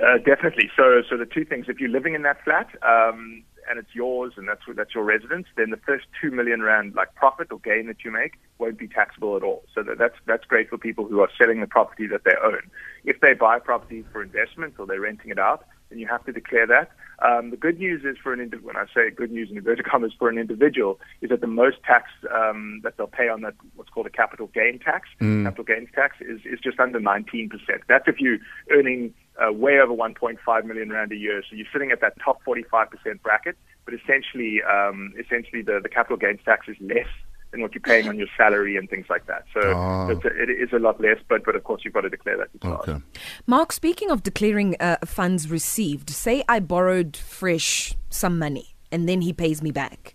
Uh, 0.00 0.18
definitely. 0.18 0.70
So, 0.76 1.02
so 1.08 1.16
the 1.16 1.26
two 1.26 1.44
things: 1.44 1.66
if 1.68 1.80
you're 1.80 1.90
living 1.90 2.14
in 2.14 2.22
that 2.22 2.42
flat 2.44 2.68
um, 2.82 3.42
and 3.68 3.78
it's 3.78 3.94
yours, 3.94 4.34
and 4.36 4.48
that's 4.48 4.62
that's 4.76 4.94
your 4.94 5.02
residence, 5.02 5.48
then 5.56 5.70
the 5.70 5.76
first 5.76 6.06
two 6.20 6.30
million 6.30 6.62
rand, 6.62 6.94
like 6.94 7.14
profit 7.16 7.48
or 7.50 7.58
gain 7.58 7.88
that 7.88 8.04
you 8.04 8.12
make, 8.12 8.34
won't 8.58 8.78
be 8.78 8.86
taxable 8.86 9.36
at 9.36 9.42
all. 9.42 9.64
So 9.74 9.82
that, 9.82 9.98
that's 9.98 10.14
that's 10.24 10.44
great 10.44 10.70
for 10.70 10.78
people 10.78 11.04
who 11.06 11.20
are 11.20 11.30
selling 11.36 11.60
the 11.60 11.66
property 11.66 12.06
that 12.06 12.22
they 12.24 12.36
own. 12.42 12.70
If 13.04 13.20
they 13.20 13.34
buy 13.34 13.58
property 13.58 14.04
for 14.12 14.22
investment 14.22 14.74
or 14.78 14.86
they're 14.86 15.00
renting 15.00 15.30
it 15.32 15.38
out, 15.38 15.66
then 15.94 16.00
you 16.00 16.08
have 16.08 16.24
to 16.24 16.32
declare 16.32 16.66
that. 16.66 16.90
Um, 17.20 17.50
the 17.50 17.56
good 17.56 17.78
news 17.78 18.02
is 18.04 18.16
for 18.20 18.32
an 18.32 18.40
indi- 18.40 18.58
when 18.58 18.76
I 18.76 18.86
say 18.92 19.10
good 19.10 19.30
news 19.30 19.48
in 19.50 19.56
inverted 19.56 19.86
commas 19.86 20.12
for 20.18 20.28
an 20.28 20.36
individual 20.36 20.98
is 21.20 21.30
that 21.30 21.40
the 21.40 21.46
most 21.46 21.76
tax 21.86 22.10
um, 22.34 22.80
that 22.82 22.96
they'll 22.96 23.06
pay 23.06 23.28
on 23.28 23.42
that 23.42 23.54
what's 23.76 23.88
called 23.90 24.06
a 24.06 24.10
capital 24.10 24.48
gain 24.52 24.80
tax, 24.80 25.08
capital 25.44 25.64
gains 25.64 25.88
tax, 25.94 26.16
is 26.20 26.40
is 26.44 26.58
just 26.60 26.80
under 26.80 26.98
19 26.98 27.48
percent. 27.48 27.82
That's 27.88 28.08
if 28.08 28.16
you're 28.18 28.38
earning 28.72 29.14
uh, 29.38 29.52
way 29.52 29.78
over 29.78 29.92
1.5 29.92 30.64
million 30.64 30.90
rand 30.90 31.12
a 31.12 31.16
year. 31.16 31.42
So 31.48 31.54
you're 31.56 31.66
sitting 31.72 31.92
at 31.92 32.00
that 32.00 32.14
top 32.22 32.42
45 32.44 32.90
percent 32.90 33.22
bracket. 33.22 33.56
But 33.84 33.94
essentially, 33.94 34.62
um, 34.62 35.12
essentially 35.18 35.62
the, 35.62 35.78
the 35.82 35.90
capital 35.90 36.16
gains 36.16 36.40
tax 36.44 36.66
is 36.68 36.76
less 36.80 37.06
than 37.54 37.62
what 37.62 37.72
you're 37.74 37.80
paying 37.80 38.08
on 38.08 38.18
your 38.18 38.28
salary 38.36 38.76
and 38.76 38.90
things 38.90 39.06
like 39.08 39.26
that. 39.26 39.44
So 39.54 39.60
Ah. 39.74 40.08
it's 40.08 40.24
a, 40.24 40.28
it 40.42 40.50
is 40.50 40.72
a 40.72 40.78
lot 40.78 41.00
less. 41.00 41.18
But 41.28 41.44
but 41.44 41.54
of 41.56 41.64
course 41.64 41.82
you've 41.84 41.94
got 41.94 42.02
to 42.02 42.10
declare 42.10 42.36
that. 42.36 42.52
to 42.52 42.58
SARS. 42.68 42.88
Okay. 42.88 42.98
Mark, 43.46 43.72
speaking 43.72 44.10
of 44.10 44.22
declaring 44.22 44.76
uh, 44.80 44.96
funds 45.04 45.48
received, 45.50 46.10
say 46.10 46.42
I 46.48 46.60
borrowed 46.60 47.16
Fresh 47.16 47.94
some 48.10 48.38
money 48.38 48.74
and 48.92 49.08
then 49.08 49.20
he 49.22 49.32
pays 49.32 49.62
me 49.62 49.70
back. 49.70 50.14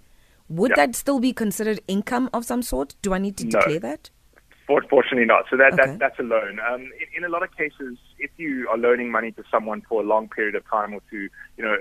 Would 0.49 0.71
Yeah. 0.71 0.85
that 0.87 0.95
still 0.95 1.19
be 1.19 1.31
considered 1.33 1.79
income 1.87 2.29
of 2.33 2.43
some 2.45 2.61
sort? 2.61 2.95
Do 3.01 3.13
I 3.13 3.19
need 3.19 3.37
to 3.37 3.45
No. 3.45 3.51
declare 3.51 3.79
that? 3.79 4.09
For- 4.69 4.85
Fortunately 4.87 5.25
not. 5.25 5.45
So 5.49 5.57
that, 5.57 5.73
Okay. 5.73 5.81
that 5.87 5.99
that's 5.99 6.19
a 6.19 6.23
loan. 6.23 6.59
Um, 6.59 6.81
in, 7.01 7.07
in 7.17 7.23
a 7.23 7.29
lot 7.29 7.41
of 7.41 7.49
cases, 7.57 7.97
if 8.19 8.29
you 8.37 8.69
are 8.69 8.77
loaning 8.77 9.09
money 9.09 9.31
to 9.31 9.43
someone 9.49 9.81
for 9.89 10.01
a 10.03 10.05
long 10.05 10.29
period 10.29 10.53
of 10.53 10.63
time 10.69 10.93
or 10.93 11.01
to, 11.09 11.17
you 11.57 11.63
know, 11.65 11.75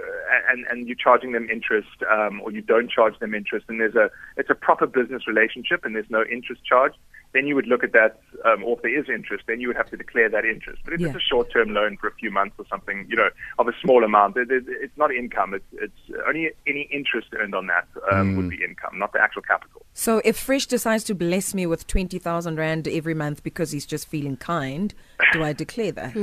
and, 0.51 0.65
and 0.71 0.87
you're 0.89 0.97
charging 0.97 1.33
them 1.33 1.51
interest, 1.51 2.03
um, 2.11 2.41
or 2.43 2.51
you 2.51 2.63
don't 2.63 2.91
charge 2.91 3.19
them 3.19 3.35
interest, 3.35 3.67
and 3.69 3.79
there's 3.79 3.95
a 3.95 4.11
it's 4.39 4.49
a 4.49 4.55
proper 4.55 4.87
business 4.87 5.27
relationship 5.29 5.85
and 5.85 5.95
there's 5.95 6.09
no 6.09 6.25
interest 6.33 6.65
charge, 6.65 6.95
then 7.35 7.47
you 7.47 7.55
would 7.55 7.67
look 7.67 7.85
at 7.85 7.93
that, 7.93 8.21
um, 8.47 8.65
or 8.65 8.77
if 8.77 8.83
there 8.83 8.99
is 8.99 9.07
interest, 9.11 9.45
then 9.47 9.61
you 9.61 9.69
would 9.69 9.77
have 9.77 9.91
to 9.91 9.97
declare 9.99 10.31
that 10.31 10.47
interest. 10.47 10.81
But 10.85 10.95
if 10.95 11.01
Yeah. 11.01 11.09
it's 11.09 11.17
a 11.17 11.21
short-term 11.21 11.75
loan 11.75 11.99
for 11.99 12.09
a 12.09 12.15
few 12.15 12.31
months 12.31 12.57
or 12.59 12.65
something, 12.71 13.05
you 13.11 13.17
know, 13.17 13.29
of 13.59 13.69
a 13.69 13.75
small 13.83 14.03
amount, 14.03 14.39
it, 14.39 14.51
it, 14.51 14.65
it's 14.67 14.97
not 14.97 15.13
income. 15.13 15.53
It's, 15.53 15.71
it's 15.73 16.19
only 16.27 16.53
any 16.67 16.89
interest 16.91 17.29
earned 17.39 17.55
on 17.55 17.67
that 17.67 17.87
um, 18.11 18.35
would 18.37 18.49
be 18.49 18.65
income, 18.65 18.99
not 18.99 19.13
the 19.13 19.21
actual 19.21 19.43
capital. 19.43 19.83
So 19.99 20.23
if 20.25 20.37
Fresh 20.39 20.67
decides 20.67 21.03
to 21.05 21.15
bless 21.17 21.55
me 21.55 21.67
with 21.67 21.89
20,000 21.89 22.57
Rand 22.57 22.87
every 22.87 23.15
month 23.15 23.43
because 23.43 23.73
he's 23.73 23.85
just 23.85 24.07
feeling 24.07 24.37
kind, 24.37 24.95
do 25.33 25.43
I 25.43 25.53
declare 25.53 25.91
that? 25.91 26.15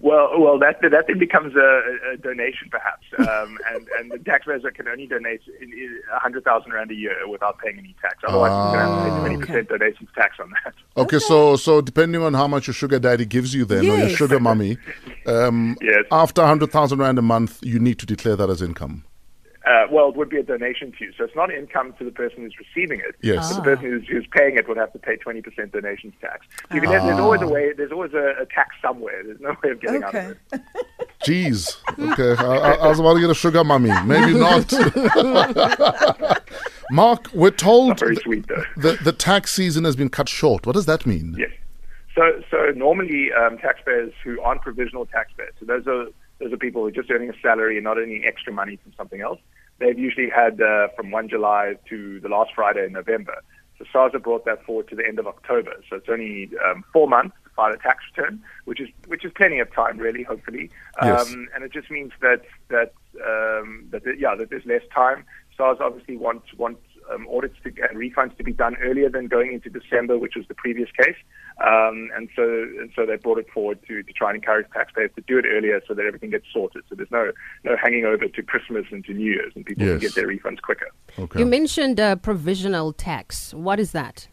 Well, 0.00 0.40
well, 0.40 0.58
that 0.58 0.80
that 0.82 1.04
then 1.06 1.20
becomes 1.20 1.54
a, 1.54 1.82
a 2.14 2.16
donation, 2.16 2.68
perhaps, 2.68 3.06
um, 3.18 3.58
and 3.72 3.86
and 3.96 4.10
the 4.10 4.18
taxpayers 4.18 4.64
can 4.74 4.88
only 4.88 5.06
donate 5.06 5.40
a 6.12 6.18
hundred 6.18 6.42
thousand 6.42 6.72
rand 6.72 6.90
a 6.90 6.96
year 6.96 7.28
without 7.28 7.58
paying 7.58 7.78
any 7.78 7.94
tax. 8.02 8.16
Otherwise, 8.26 8.50
you're 8.50 8.82
going 8.82 8.88
to 8.88 8.90
have 8.90 9.14
pay 9.14 9.20
twenty 9.20 9.46
percent 9.46 9.68
donations 9.68 10.08
tax 10.16 10.40
on 10.40 10.52
that. 10.64 10.74
Okay, 10.96 11.20
so 11.20 11.54
so 11.54 11.80
depending 11.80 12.22
on 12.22 12.34
how 12.34 12.48
much 12.48 12.66
your 12.66 12.74
sugar 12.74 12.98
daddy 12.98 13.24
gives 13.24 13.54
you, 13.54 13.64
then 13.64 13.88
or 13.88 13.96
your 13.98 14.08
sugar 14.08 14.40
mummy, 14.40 14.78
um, 15.26 15.76
Yes. 15.80 16.04
after 16.10 16.42
a 16.42 16.46
hundred 16.48 16.72
thousand 16.72 16.98
rand 16.98 17.20
a 17.20 17.22
month, 17.22 17.60
you 17.62 17.78
need 17.78 18.00
to 18.00 18.06
declare 18.06 18.34
that 18.34 18.50
as 18.50 18.60
income. 18.60 19.04
Uh, 19.64 19.86
well, 19.92 20.08
it 20.08 20.16
would 20.16 20.28
be 20.28 20.38
a 20.38 20.42
donation 20.42 20.90
to 20.98 21.04
you, 21.04 21.12
so 21.16 21.22
it's 21.24 21.36
not 21.36 21.52
income 21.52 21.94
to 21.98 22.04
the 22.04 22.10
person 22.10 22.38
who's 22.42 22.54
receiving 22.58 22.98
it. 22.98 23.14
Yes. 23.22 23.48
but 23.52 23.56
the 23.58 23.62
person 23.62 23.84
who's, 23.90 24.08
who's 24.08 24.26
paying 24.32 24.56
it 24.56 24.66
would 24.68 24.76
have 24.76 24.92
to 24.92 24.98
pay 24.98 25.16
twenty 25.16 25.40
percent 25.40 25.70
donations 25.72 26.14
tax. 26.20 26.46
You 26.74 26.80
can, 26.80 26.90
There's 26.90 27.20
always 27.20 27.42
a 27.42 27.46
way. 27.48 27.72
There's 27.72 27.92
always 27.92 28.12
a, 28.12 28.34
a 28.40 28.46
tax 28.46 28.74
somewhere. 28.82 29.22
There's 29.24 29.40
no 29.40 29.54
way 29.62 29.70
of 29.70 29.80
getting 29.80 30.02
out 30.02 30.14
of 30.14 30.30
it. 30.30 30.38
Jeez. 31.24 31.76
Okay, 31.98 32.34
I, 32.42 32.56
I, 32.56 32.72
I 32.72 32.88
was 32.88 32.98
about 32.98 33.14
to 33.14 33.20
get 33.20 33.30
a 33.30 33.34
sugar 33.34 33.62
mummy. 33.62 33.90
Maybe 34.04 34.34
not. 34.38 34.72
Mark, 36.90 37.28
we're 37.32 37.50
told 37.50 37.88
Not 37.90 38.00
very 38.00 38.16
th- 38.16 38.24
sweet 38.24 38.46
though. 38.48 38.64
the 38.76 38.98
the 39.02 39.12
tax 39.12 39.52
season 39.52 39.84
has 39.84 39.96
been 39.96 40.08
cut 40.08 40.28
short. 40.28 40.66
What 40.66 40.72
does 40.74 40.86
that 40.86 41.06
mean? 41.06 41.36
Yes. 41.38 41.50
So, 42.14 42.42
so 42.50 42.70
normally 42.76 43.30
um, 43.32 43.56
taxpayers 43.58 44.12
who 44.22 44.38
aren't 44.42 44.60
provisional 44.60 45.06
taxpayers, 45.06 45.54
so 45.58 45.64
those 45.64 45.86
are 45.86 46.06
those 46.42 46.52
are 46.52 46.56
people 46.56 46.82
who 46.82 46.88
are 46.88 46.92
just 46.92 47.10
earning 47.10 47.30
a 47.30 47.38
salary 47.40 47.76
and 47.76 47.84
not 47.84 47.98
earning 47.98 48.24
extra 48.24 48.52
money 48.52 48.76
from 48.82 48.92
something 48.96 49.20
else. 49.20 49.38
They've 49.78 49.98
usually 49.98 50.28
had 50.28 50.60
uh, 50.60 50.88
from 50.96 51.10
1 51.10 51.28
July 51.28 51.74
to 51.88 52.20
the 52.20 52.28
last 52.28 52.52
Friday 52.54 52.84
in 52.84 52.92
November. 52.92 53.42
So 53.78 53.84
SARS 53.92 54.12
have 54.12 54.22
brought 54.22 54.44
that 54.44 54.64
forward 54.64 54.88
to 54.88 54.96
the 54.96 55.06
end 55.06 55.18
of 55.18 55.26
October. 55.26 55.72
So 55.88 55.96
it's 55.96 56.08
only 56.08 56.50
um, 56.68 56.84
four 56.92 57.08
months 57.08 57.36
to 57.44 57.50
file 57.50 57.72
a 57.72 57.78
tax 57.78 58.04
return, 58.14 58.42
which 58.64 58.80
is 58.80 58.88
which 59.06 59.24
is 59.24 59.32
plenty 59.34 59.58
of 59.60 59.72
time, 59.72 59.98
really. 59.98 60.22
Hopefully, 60.22 60.70
Yes. 61.02 61.32
um, 61.32 61.48
and 61.54 61.64
it 61.64 61.72
just 61.72 61.90
means 61.90 62.12
that 62.20 62.42
that 62.68 62.92
um, 63.24 63.86
that 63.90 64.02
yeah 64.18 64.34
that 64.36 64.50
there's 64.50 64.66
less 64.66 64.82
time. 64.94 65.24
SARS 65.56 65.78
obviously 65.80 66.16
want 66.16 66.42
want 66.56 66.78
um, 67.14 67.26
audits 67.32 67.56
to, 67.64 67.68
and 67.88 67.98
refunds 67.98 68.36
to 68.36 68.44
be 68.44 68.52
done 68.52 68.76
earlier 68.82 69.08
than 69.08 69.26
going 69.26 69.52
into 69.52 69.68
December, 69.70 70.18
which 70.18 70.34
was 70.36 70.46
the 70.48 70.54
previous 70.54 70.88
case. 70.92 71.16
Um, 71.60 72.10
and 72.16 72.28
so 72.34 72.42
and 72.42 72.90
so 72.96 73.06
they 73.06 73.16
brought 73.16 73.38
it 73.38 73.46
forward 73.52 73.78
to, 73.88 74.02
to 74.02 74.12
try 74.12 74.30
and 74.30 74.36
encourage 74.36 74.66
taxpayers 74.72 75.10
to 75.16 75.22
do 75.22 75.38
it 75.38 75.44
earlier 75.48 75.80
so 75.86 75.94
that 75.94 76.04
everything 76.06 76.30
gets 76.30 76.46
sorted. 76.52 76.82
So 76.88 76.94
there's 76.94 77.10
no 77.10 77.32
no 77.64 77.76
hanging 77.76 78.04
over 78.04 78.26
to 78.28 78.42
Christmas 78.42 78.86
and 78.90 79.04
to 79.04 79.12
New 79.12 79.32
Year's, 79.32 79.52
and 79.54 79.64
people 79.64 79.84
Yes. 79.84 79.92
can 79.92 80.00
get 80.00 80.14
their 80.14 80.28
refunds 80.28 80.60
quicker. 80.62 80.88
Okay. 81.18 81.38
You 81.40 81.46
mentioned 81.46 82.00
uh, 82.00 82.16
provisional 82.16 82.92
tax. 82.92 83.52
What 83.54 83.78
is 83.80 83.92
that? 83.92 84.28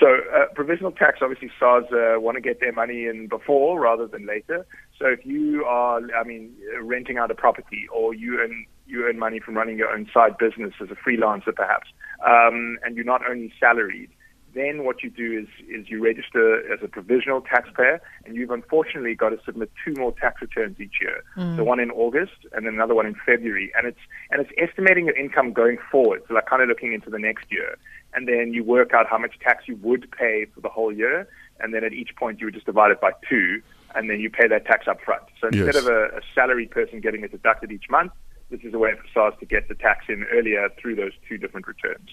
So 0.00 0.08
uh, 0.34 0.46
provisional 0.54 0.90
tax, 0.90 1.20
obviously, 1.22 1.50
SARS 1.58 1.84
uh, 1.92 2.20
want 2.20 2.34
to 2.36 2.40
get 2.40 2.58
their 2.60 2.72
money 2.72 3.06
in 3.06 3.28
before 3.28 3.78
rather 3.80 4.06
than 4.06 4.26
later. 4.26 4.66
So 4.98 5.06
if 5.06 5.26
you 5.26 5.64
are, 5.64 6.00
I 6.14 6.24
mean, 6.24 6.54
renting 6.80 7.18
out 7.18 7.30
a 7.30 7.34
property 7.34 7.86
or 7.92 8.14
you 8.14 8.38
earn 8.40 8.66
you 8.86 9.06
earn 9.06 9.18
money 9.18 9.40
from 9.40 9.54
running 9.56 9.78
your 9.78 9.90
own 9.90 10.08
side 10.12 10.36
business 10.38 10.74
as 10.80 10.88
a 10.90 10.94
freelancer, 10.94 11.54
perhaps, 11.54 11.88
um, 12.26 12.78
and 12.84 12.94
you're 12.94 13.04
not 13.04 13.22
only 13.28 13.50
salaried, 13.58 14.10
then 14.54 14.84
what 14.84 15.02
you 15.02 15.10
do 15.10 15.38
is 15.40 15.48
is 15.68 15.90
you 15.90 16.02
register 16.02 16.72
as 16.72 16.80
a 16.82 16.88
provisional 16.88 17.40
taxpayer, 17.40 18.00
and 18.24 18.36
you've 18.36 18.50
unfortunately 18.50 19.14
got 19.14 19.30
to 19.30 19.38
submit 19.44 19.70
two 19.84 19.94
more 19.98 20.12
tax 20.12 20.40
returns 20.40 20.78
each 20.80 20.94
year. 21.00 21.22
So 21.56 21.64
one 21.64 21.80
in 21.80 21.90
August 21.90 22.46
and 22.52 22.66
then 22.66 22.74
another 22.74 22.94
one 22.94 23.06
in 23.06 23.16
February, 23.26 23.72
and 23.76 23.86
it's 23.86 23.98
and 24.30 24.40
it's 24.40 24.52
estimating 24.56 25.06
your 25.06 25.16
income 25.16 25.52
going 25.52 25.78
forward. 25.90 26.22
So 26.28 26.34
like 26.34 26.46
kind 26.46 26.62
of 26.62 26.68
looking 26.68 26.92
into 26.92 27.10
the 27.10 27.18
next 27.18 27.50
year, 27.50 27.76
and 28.14 28.28
then 28.28 28.52
you 28.52 28.62
work 28.62 28.94
out 28.94 29.06
how 29.08 29.18
much 29.18 29.38
tax 29.40 29.64
you 29.66 29.76
would 29.76 30.10
pay 30.12 30.46
for 30.54 30.60
the 30.60 30.68
whole 30.68 30.92
year, 30.92 31.26
and 31.58 31.74
then 31.74 31.82
at 31.82 31.92
each 31.92 32.14
point 32.16 32.38
you 32.40 32.46
would 32.46 32.54
just 32.54 32.66
divide 32.66 32.92
it 32.92 33.00
by 33.00 33.10
two, 33.28 33.60
and 33.94 34.10
then 34.10 34.20
you 34.20 34.30
pay 34.30 34.48
that 34.48 34.66
tax 34.66 34.86
up 34.88 35.00
front. 35.00 35.22
So 35.40 35.48
instead 35.48 35.74
Yes. 35.74 35.76
of 35.76 35.86
a, 35.86 36.04
a 36.16 36.20
salary 36.34 36.66
person 36.66 37.00
getting 37.00 37.22
it 37.24 37.30
deducted 37.32 37.70
each 37.72 37.88
month, 37.90 38.12
this 38.50 38.60
is 38.62 38.74
a 38.74 38.78
way 38.78 38.92
for 38.94 39.04
SARS 39.12 39.34
to 39.40 39.46
get 39.46 39.68
the 39.68 39.74
tax 39.74 40.06
in 40.08 40.24
earlier 40.32 40.68
through 40.80 40.96
those 40.96 41.12
two 41.28 41.38
different 41.38 41.66
returns. 41.66 42.10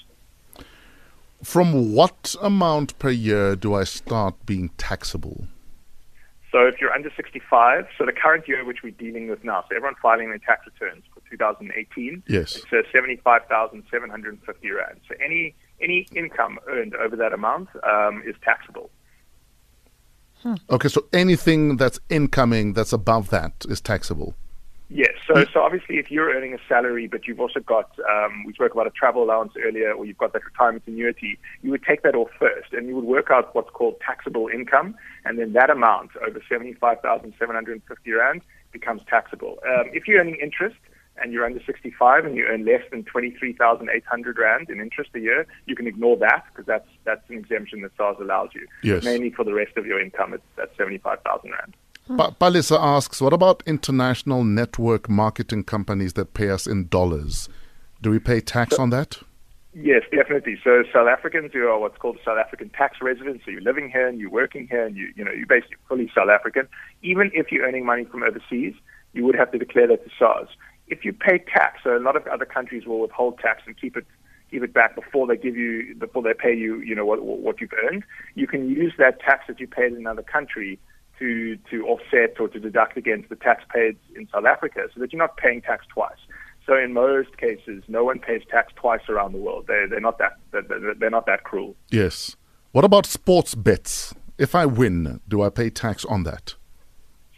From 1.44 1.94
what 1.94 2.36
amount 2.42 2.98
per 3.00 3.10
year 3.10 3.56
do 3.56 3.74
I 3.74 3.84
start 3.84 4.36
being 4.46 4.70
taxable? 4.78 5.48
So 6.52 6.68
if 6.68 6.82
you're 6.82 6.92
under 6.92 7.10
65, 7.16 7.88
so 7.98 8.06
the 8.06 8.12
current 8.12 8.46
year 8.48 8.64
which 8.66 8.84
we're 8.84 8.92
dealing 8.92 9.30
with 9.30 9.44
now, 9.44 9.62
so 9.70 9.76
everyone 9.76 9.96
filing 10.02 10.30
their 10.30 10.38
tax 10.38 10.66
returns 10.66 11.04
for 11.14 11.22
2018, 11.32 12.24
Yes. 12.28 12.58
it's 12.58 12.66
uh, 12.74 12.82
75,750 12.94 14.72
rand. 14.72 15.00
So 15.08 15.16
any 15.24 15.56
any 15.82 16.06
income 16.14 16.60
earned 16.70 16.94
over 16.96 17.16
that 17.16 17.34
amount 17.34 17.70
um, 17.84 18.22
is 18.26 18.36
taxable. 18.44 18.90
Okay, 20.70 20.88
so 20.88 21.06
anything 21.14 21.78
that's 21.78 22.00
incoming 22.10 22.74
that's 22.74 22.94
above 22.94 23.30
that 23.30 23.54
is 23.70 23.82
taxable. 23.82 24.34
Yes. 24.94 25.14
So, 25.26 25.46
so 25.54 25.62
obviously, 25.62 26.00
if 26.00 26.12
you're 26.12 26.36
earning 26.36 26.54
a 26.54 26.58
salary, 26.68 27.08
but 27.08 27.26
you've 27.26 27.40
also 27.40 27.62
got, 27.62 27.98
um, 28.10 28.44
we 28.46 28.52
spoke 28.52 28.74
about 28.74 28.88
a 28.88 28.90
travel 28.90 29.24
allowance 29.24 29.54
earlier, 29.64 29.94
or 29.94 30.06
you've 30.06 30.18
got 30.18 30.34
that 30.34 30.44
retirement 30.44 30.84
annuity, 30.86 31.40
you 31.64 31.72
would 31.72 31.84
take 31.84 32.04
that 32.04 32.14
off 32.14 32.30
first, 32.38 32.74
and 32.74 32.88
you 32.88 32.96
would 32.96 33.06
work 33.06 33.32
out 33.32 33.56
what's 33.56 33.70
called 33.70 33.96
taxable 34.06 34.50
income, 34.54 34.96
and 35.24 35.40
then 35.40 35.54
that 35.54 35.70
amount 35.70 36.12
over 36.28 36.42
seventy-five 36.50 37.00
thousand 37.02 37.34
seven 37.40 37.56
hundred 37.56 37.74
and 37.74 37.84
fifty 37.88 38.12
rand 38.12 38.42
becomes 38.74 39.02
taxable. 39.10 39.60
Um, 39.66 39.86
if 39.94 40.10
you're 40.10 40.20
earning 40.20 40.38
interest 40.42 40.76
and 41.18 41.32
you're 41.34 41.46
under 41.46 41.62
65 41.64 42.26
and 42.26 42.36
you 42.36 42.46
earn 42.46 42.66
less 42.66 42.82
than 42.92 43.04
23,800 43.04 44.38
rand 44.38 44.70
in 44.70 44.80
interest 44.80 45.12
a 45.16 45.20
year, 45.20 45.46
you 45.66 45.76
can 45.76 45.88
ignore 45.88 46.18
that 46.18 46.46
because 46.50 46.66
that's 46.66 46.88
that's 47.04 47.22
an 47.30 47.38
exemption 47.38 47.82
that 47.82 47.92
SARS 47.98 48.18
allows 48.20 48.50
you. 48.54 48.68
Yes. 48.84 49.04
Mainly 49.04 49.32
for 49.32 49.44
the 49.44 49.54
rest 49.54 49.78
of 49.78 49.86
your 49.86 50.00
income, 50.02 50.34
it's 50.34 50.44
that's 50.56 50.76
75,000 50.78 51.52
rand. 51.52 51.76
Hmm. 52.08 52.18
Pa- 52.18 52.32
Palisa 52.32 52.78
asks, 52.80 53.22
what 53.22 53.34
about 53.34 53.64
international 53.66 54.44
network 54.44 55.10
marketing 55.10 55.64
companies 55.64 56.14
that 56.14 56.34
pay 56.34 56.50
us 56.50 56.66
in 56.66 56.88
dollars? 56.88 57.50
Do 58.02 58.10
we 58.10 58.20
pay 58.20 58.42
tax 58.42 58.80
on 58.80 58.90
that? 58.90 59.20
Yes, 59.74 60.02
definitely. 60.12 60.60
So 60.64 60.84
South 60.92 61.08
Africans 61.08 61.52
who 61.54 61.66
are 61.68 61.80
what's 61.80 61.98
called 61.98 62.18
a 62.18 62.24
South 62.24 62.38
African 62.38 62.70
tax 62.70 62.98
residents, 63.02 63.46
so 63.46 63.52
you're 63.52 63.62
living 63.62 63.90
here 63.90 64.08
and 64.08 64.20
you're 64.20 64.30
working 64.30 64.68
here 64.68 64.86
and 64.86 64.98
you 64.98 65.14
you 65.16 65.24
know 65.24 65.32
you're 65.32 65.48
basically 65.48 65.78
fully 65.88 66.12
South 66.14 66.30
African. 66.30 66.68
Even 67.04 67.32
if 67.34 67.52
you're 67.52 67.66
earning 67.66 67.86
money 67.86 68.04
from 68.04 68.24
overseas, 68.24 68.74
you 69.14 69.26
would 69.26 69.36
have 69.36 69.52
to 69.52 69.58
declare 69.58 69.88
that 69.88 70.04
to 70.04 70.12
SARS. 70.20 70.50
If 70.92 71.04
you 71.06 71.14
pay 71.14 71.40
tax, 71.40 71.80
so 71.84 71.98
a 71.98 72.00
lot 72.00 72.16
of 72.16 72.28
other 72.28 72.46
countries 72.46 72.86
will 72.86 73.00
withhold 73.00 73.40
tax 73.40 73.64
and 73.66 73.80
keep 73.80 73.98
it 73.98 74.06
keep 74.52 74.62
it 74.62 74.74
back 74.74 74.94
before 74.94 75.26
they 75.26 75.38
give 75.38 75.56
you 75.56 75.96
before 75.96 76.22
they 76.22 76.34
pay 76.34 76.54
you 76.54 76.80
you 76.82 76.94
know 76.94 77.06
what 77.06 77.24
what 77.24 77.60
you've 77.62 77.74
earned. 77.86 78.04
You 78.36 78.46
can 78.46 78.70
use 78.70 78.94
that 78.98 79.22
tax 79.22 79.46
that 79.48 79.60
you 79.60 79.68
paid 79.68 79.94
in 79.94 79.98
another 79.98 80.22
country 80.22 80.78
to 81.18 81.58
to 81.70 81.88
offset 81.88 82.40
or 82.40 82.50
to 82.50 82.60
deduct 82.60 82.98
against 82.98 83.30
the 83.30 83.38
tax 83.38 83.64
paid 83.74 83.96
in 84.16 84.28
South 84.34 84.46
Africa, 84.46 84.82
so 84.94 85.00
that 85.00 85.14
you're 85.14 85.22
not 85.22 85.38
paying 85.38 85.62
tax 85.62 85.86
twice. 85.88 86.22
So 86.68 86.78
in 86.78 86.94
most 86.94 87.38
cases, 87.38 87.84
no 87.88 88.04
one 88.04 88.20
pays 88.20 88.42
tax 88.52 88.74
twice 88.76 89.08
around 89.10 89.32
the 89.32 89.40
world. 89.40 89.66
They're 89.68 89.88
they're 89.88 90.02
not 90.02 90.18
that 90.20 90.34
they're, 90.52 90.94
they're 91.00 91.10
not 91.10 91.26
that 91.26 91.44
cruel. 91.46 91.76
Yes. 91.90 92.36
What 92.74 92.86
about 92.86 93.06
sports 93.06 93.56
bets? 93.56 94.14
If 94.38 94.56
I 94.56 94.66
win, 94.66 95.22
do 95.28 95.42
I 95.42 95.50
pay 95.50 95.70
tax 95.70 96.06
on 96.06 96.24
that? 96.24 96.56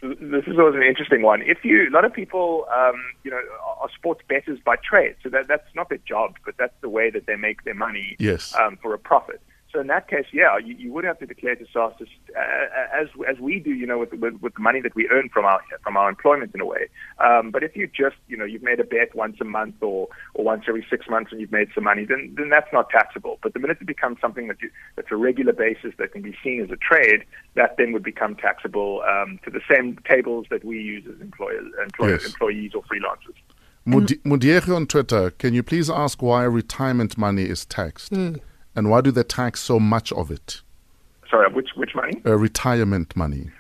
This 0.04 0.44
is 0.48 0.60
always 0.60 0.76
an 0.76 0.84
interesting 0.84 1.22
one. 1.22 1.42
If 1.44 1.64
you, 1.64 1.88
a 1.88 1.94
lot 1.94 2.04
of 2.04 2.14
people, 2.14 2.66
um, 2.76 2.96
you 3.24 3.32
know, 3.32 3.40
are 3.82 3.90
sports 3.96 4.22
bettors 4.28 4.60
by 4.64 4.76
trade. 4.76 5.16
So 5.24 5.30
that 5.30 5.48
that's 5.48 5.68
not 5.76 5.88
their 5.88 6.00
job, 6.00 6.36
but 6.44 6.56
that's 6.60 6.74
the 6.82 6.90
way 6.90 7.10
that 7.10 7.26
they 7.26 7.38
make 7.38 7.64
their 7.64 7.74
money 7.74 8.18
Yes. 8.20 8.54
um, 8.60 8.78
for 8.82 8.94
a 8.94 9.00
profit. 9.00 9.42
So 9.74 9.80
in 9.82 9.88
that 9.88 10.08
case, 10.08 10.26
yeah, 10.32 10.60
you, 10.60 10.76
you 10.76 10.94
would 10.94 11.04
have 11.04 11.18
to 11.18 11.26
declare 11.26 11.56
to 11.56 11.66
SARS 11.74 11.96
uh, 12.00 12.40
as 12.94 13.08
as 13.28 13.40
we 13.40 13.60
do, 13.60 13.72
you 13.72 13.88
know, 13.88 13.98
with, 13.98 14.14
with 14.14 14.40
with 14.40 14.54
the 14.54 14.62
money 14.62 14.82
that 14.82 14.94
we 14.94 15.10
earn 15.10 15.30
from 15.30 15.46
our 15.46 15.60
from 15.84 15.98
our 15.98 16.10
employment 16.10 16.52
in 16.54 16.62
a 16.62 16.66
way. 16.66 16.90
Um, 17.18 17.50
but 17.50 17.64
if 17.64 17.76
you 17.76 17.88
just, 17.88 18.16
you 18.28 18.38
know, 18.38 18.46
you've 18.46 18.62
made 18.62 18.80
a 18.80 18.84
bet 18.84 19.16
once 19.16 19.38
a 19.42 19.46
month 19.46 19.82
or 19.82 20.10
or 20.36 20.46
once 20.46 20.66
every 20.68 20.86
six 20.92 21.10
months 21.10 21.32
and 21.32 21.42
you've 21.42 21.52
made 21.52 21.70
some 21.74 21.86
money, 21.86 22.06
then 22.06 22.36
then 22.38 22.50
that's 22.50 22.72
not 22.72 22.92
taxable. 22.92 23.40
But 23.42 23.54
the 23.54 23.60
minute 23.60 23.80
it 23.82 23.88
becomes 23.88 24.22
something 24.22 24.48
that 24.48 24.62
you 24.62 24.70
that's 24.96 25.12
a 25.12 25.16
regular 25.16 25.54
basis 25.54 25.94
that 25.98 26.12
can 26.12 26.22
be 26.22 26.36
seen 26.44 26.62
as 26.62 26.70
a 26.70 26.78
trade, 26.78 27.24
that 27.56 27.76
then 27.78 27.94
would 27.94 28.04
become 28.04 28.36
taxable 28.36 29.02
um, 29.10 29.40
to 29.44 29.50
the 29.50 29.62
same 29.68 29.98
tables 30.08 30.46
that 30.52 30.64
we 30.64 30.80
use 30.80 31.04
as 31.12 31.20
employers, 31.20 31.66
employers 31.84 32.22
Yes. 32.22 32.32
employees 32.32 32.72
or 32.76 32.84
freelancers. 32.84 33.38
Mudi- 33.88 34.22
Mudiego 34.22 34.76
on 34.76 34.86
Twitter, 34.88 35.32
can 35.32 35.54
you 35.54 35.64
please 35.64 35.90
ask 35.90 36.22
why 36.22 36.44
retirement 36.44 37.18
money 37.18 37.44
is 37.44 37.66
taxed? 37.66 38.14
And 38.76 38.90
why 38.90 39.02
do 39.02 39.12
they 39.12 39.24
tax 39.24 39.60
so 39.60 39.80
much 39.80 40.12
of 40.14 40.32
it? 40.32 40.62
Sorry, 41.30 41.52
which 41.52 41.70
which 41.76 41.96
money? 41.96 42.22
Uh, 42.26 42.38
retirement 42.38 43.16
money. 43.16 43.52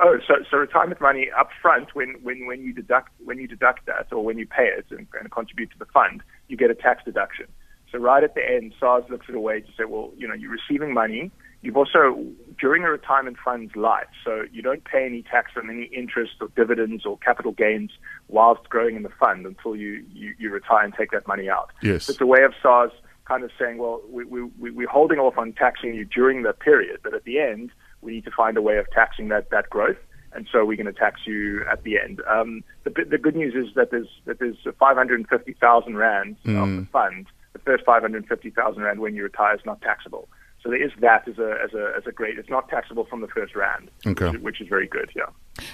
Oh, 0.00 0.18
so 0.26 0.34
so 0.50 0.56
retirement 0.56 1.00
money 1.00 1.30
up 1.38 1.50
front 1.60 1.94
when, 1.94 2.16
when, 2.22 2.46
when 2.46 2.62
you 2.62 2.72
deduct 2.72 3.12
when 3.24 3.38
you 3.38 3.46
deduct 3.46 3.86
that 3.86 4.12
or 4.12 4.24
when 4.24 4.38
you 4.38 4.46
pay 4.46 4.66
it 4.66 4.86
and, 4.90 5.06
and 5.18 5.30
contribute 5.30 5.70
to 5.72 5.78
the 5.78 5.86
fund, 5.86 6.22
you 6.48 6.56
get 6.56 6.70
a 6.70 6.74
tax 6.74 7.04
deduction. 7.04 7.46
So 7.90 7.98
right 7.98 8.24
at 8.24 8.34
the 8.34 8.40
end, 8.42 8.74
SARS 8.80 9.04
looks 9.10 9.26
at 9.28 9.34
a 9.34 9.40
way 9.40 9.60
to 9.60 9.66
say, 9.76 9.84
well, 9.84 10.12
you 10.16 10.26
know, 10.26 10.34
you're 10.34 10.50
receiving 10.50 10.94
money. 10.94 11.30
You've 11.60 11.76
also 11.76 12.24
during 12.58 12.82
a 12.82 12.90
retirement 12.90 13.36
fund's 13.44 13.76
life, 13.76 14.08
so 14.24 14.44
you 14.50 14.62
don't 14.62 14.82
pay 14.82 15.04
any 15.04 15.22
tax 15.22 15.52
on 15.56 15.70
any 15.70 15.84
interest 15.84 16.32
or 16.40 16.48
dividends 16.56 17.06
or 17.06 17.18
capital 17.18 17.52
gains 17.52 17.92
whilst 18.28 18.68
growing 18.68 18.96
in 18.96 19.02
the 19.02 19.10
fund 19.10 19.46
until 19.46 19.76
you, 19.76 20.04
you, 20.12 20.34
you 20.38 20.50
retire 20.50 20.84
and 20.84 20.94
take 20.94 21.12
that 21.12 21.28
money 21.28 21.48
out. 21.48 21.70
Yes. 21.82 22.08
It's 22.08 22.20
a 22.20 22.26
way 22.26 22.42
of 22.42 22.54
SARS 22.60 22.90
kind 23.32 23.44
of 23.44 23.50
saying, 23.58 23.78
well, 23.78 24.00
we, 24.10 24.24
we, 24.24 24.42
we- 24.60 24.70
we're 24.70 24.88
holding 24.88 25.18
off 25.18 25.38
on 25.38 25.52
taxing 25.54 25.94
you 25.94 26.04
during 26.04 26.42
the 26.42 26.52
period, 26.52 26.98
but 27.02 27.14
at 27.14 27.24
the 27.24 27.38
end, 27.38 27.70
we 28.02 28.12
need 28.12 28.24
to 28.24 28.30
find 28.30 28.56
a 28.58 28.62
way 28.62 28.76
of 28.76 28.86
taxing 28.90 29.28
that, 29.28 29.48
that 29.50 29.70
growth. 29.70 29.96
And 30.34 30.46
so 30.50 30.64
we're 30.64 30.76
going 30.82 30.92
to 30.94 30.98
tax 31.06 31.20
you 31.26 31.62
at 31.70 31.82
the 31.84 31.98
end. 31.98 32.20
Um, 32.28 32.62
the, 32.84 32.90
the 33.08 33.18
good 33.18 33.36
news 33.36 33.54
is 33.54 33.74
that 33.74 33.90
there's 33.90 34.08
that 34.24 34.38
there's 34.38 34.56
550,000 34.78 35.96
rand 35.96 36.36
of 36.46 36.68
the 36.78 36.86
fund. 36.90 37.26
The 37.52 37.58
first 37.58 37.84
550,000 37.84 38.82
rand 38.82 39.00
when 39.00 39.14
you 39.14 39.22
retire 39.24 39.54
is 39.54 39.60
not 39.66 39.82
taxable. 39.82 40.28
So 40.62 40.70
there 40.70 40.82
is 40.82 40.92
that 41.00 41.28
as 41.28 41.38
a 41.38 41.50
as 41.66 41.74
a 41.74 41.92
as 41.98 42.04
a 42.06 42.12
great. 42.12 42.38
It's 42.38 42.48
not 42.48 42.68
taxable 42.70 43.04
from 43.04 43.20
the 43.20 43.28
first 43.28 43.54
rand, 43.54 43.90
Okay. 44.06 44.30
which, 44.30 44.40
which 44.40 44.60
is 44.62 44.68
very 44.68 44.86
good. 44.86 45.10
Yeah. 45.14 45.28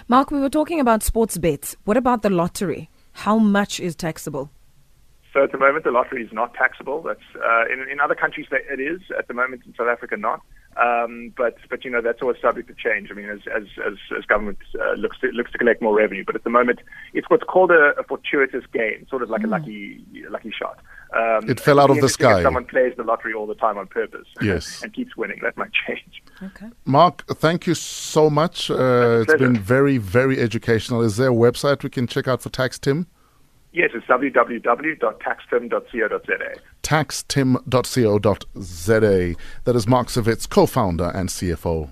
Mark, 0.08 0.30
we 0.32 0.40
were 0.40 0.50
talking 0.50 0.80
about 0.80 1.02
sports 1.04 1.38
bets. 1.38 1.76
What 1.84 1.96
about 1.96 2.22
the 2.22 2.30
lottery? 2.30 2.90
How 3.24 3.38
much 3.38 3.78
is 3.78 3.94
taxable? 3.94 4.50
So 5.32 5.44
at 5.44 5.52
the 5.52 5.58
moment, 5.58 5.84
the 5.84 5.90
lottery 5.90 6.24
is 6.24 6.32
not 6.32 6.54
taxable. 6.54 7.02
That's 7.02 7.20
uh, 7.36 7.64
in, 7.72 7.86
in 7.90 8.00
other 8.00 8.14
countries 8.14 8.46
that 8.50 8.62
it 8.70 8.80
is. 8.80 9.00
At 9.18 9.28
the 9.28 9.34
moment, 9.34 9.62
in 9.66 9.74
South 9.74 9.88
Africa, 9.88 10.16
not. 10.16 10.40
Um, 10.76 11.32
but 11.36 11.56
but 11.68 11.84
you 11.84 11.90
know 11.90 12.00
that's 12.00 12.22
always 12.22 12.40
subject 12.40 12.68
to 12.68 12.74
change. 12.74 13.10
I 13.10 13.14
mean, 13.14 13.28
as 13.28 13.40
as 13.54 13.64
as, 13.84 13.94
as 14.16 14.24
government 14.24 14.58
uh, 14.80 14.92
looks 14.92 15.18
to 15.20 15.28
looks 15.28 15.50
to 15.52 15.58
collect 15.58 15.82
more 15.82 15.94
revenue, 15.94 16.24
but 16.24 16.34
at 16.36 16.44
the 16.44 16.50
moment, 16.50 16.78
it's 17.14 17.28
what's 17.28 17.42
called 17.44 17.70
a, 17.72 17.92
a 17.98 18.04
fortuitous 18.04 18.64
gain, 18.72 19.06
sort 19.10 19.22
of 19.22 19.28
like 19.28 19.42
a 19.42 19.48
lucky 19.48 20.04
lucky 20.30 20.52
shot. 20.56 20.78
Um, 21.14 21.48
It 21.48 21.58
fell 21.58 21.80
out 21.80 21.90
of 21.90 22.00
the 22.00 22.08
sky. 22.08 22.42
Someone 22.42 22.66
plays 22.66 22.94
the 22.96 23.02
lottery 23.02 23.32
all 23.32 23.46
the 23.46 23.54
time 23.54 23.78
on 23.78 23.86
purpose. 23.86 24.26
Yes. 24.40 24.82
and 24.82 24.92
keeps 24.94 25.16
winning. 25.16 25.40
That 25.42 25.56
might 25.56 25.72
change. 25.86 26.22
Okay. 26.42 26.68
Mark, 26.84 27.26
thank 27.26 27.66
you 27.66 27.74
so 27.74 28.30
much. 28.30 28.70
Uh, 28.70 28.74
it's 29.22 29.26
pleasure. 29.26 29.38
been 29.38 29.58
very, 29.58 29.98
very 29.98 30.38
educational. 30.38 31.02
Is 31.02 31.16
there 31.16 31.30
a 31.30 31.34
website 31.34 31.82
we 31.82 31.90
can 31.90 32.06
check 32.06 32.28
out 32.28 32.40
for 32.40 32.50
Tax 32.50 32.78
Tim? 32.78 33.08
Yes, 33.78 33.90
it's 33.94 34.06
www.taxtim.co.za. 34.06 36.60
taxtim.co.za. 36.82 39.34
That 39.64 39.76
is 39.76 39.86
Mark 39.86 40.08
Sevitz, 40.08 40.50
co 40.50 40.66
founder 40.66 41.12
and 41.14 41.28
CFO. 41.28 41.90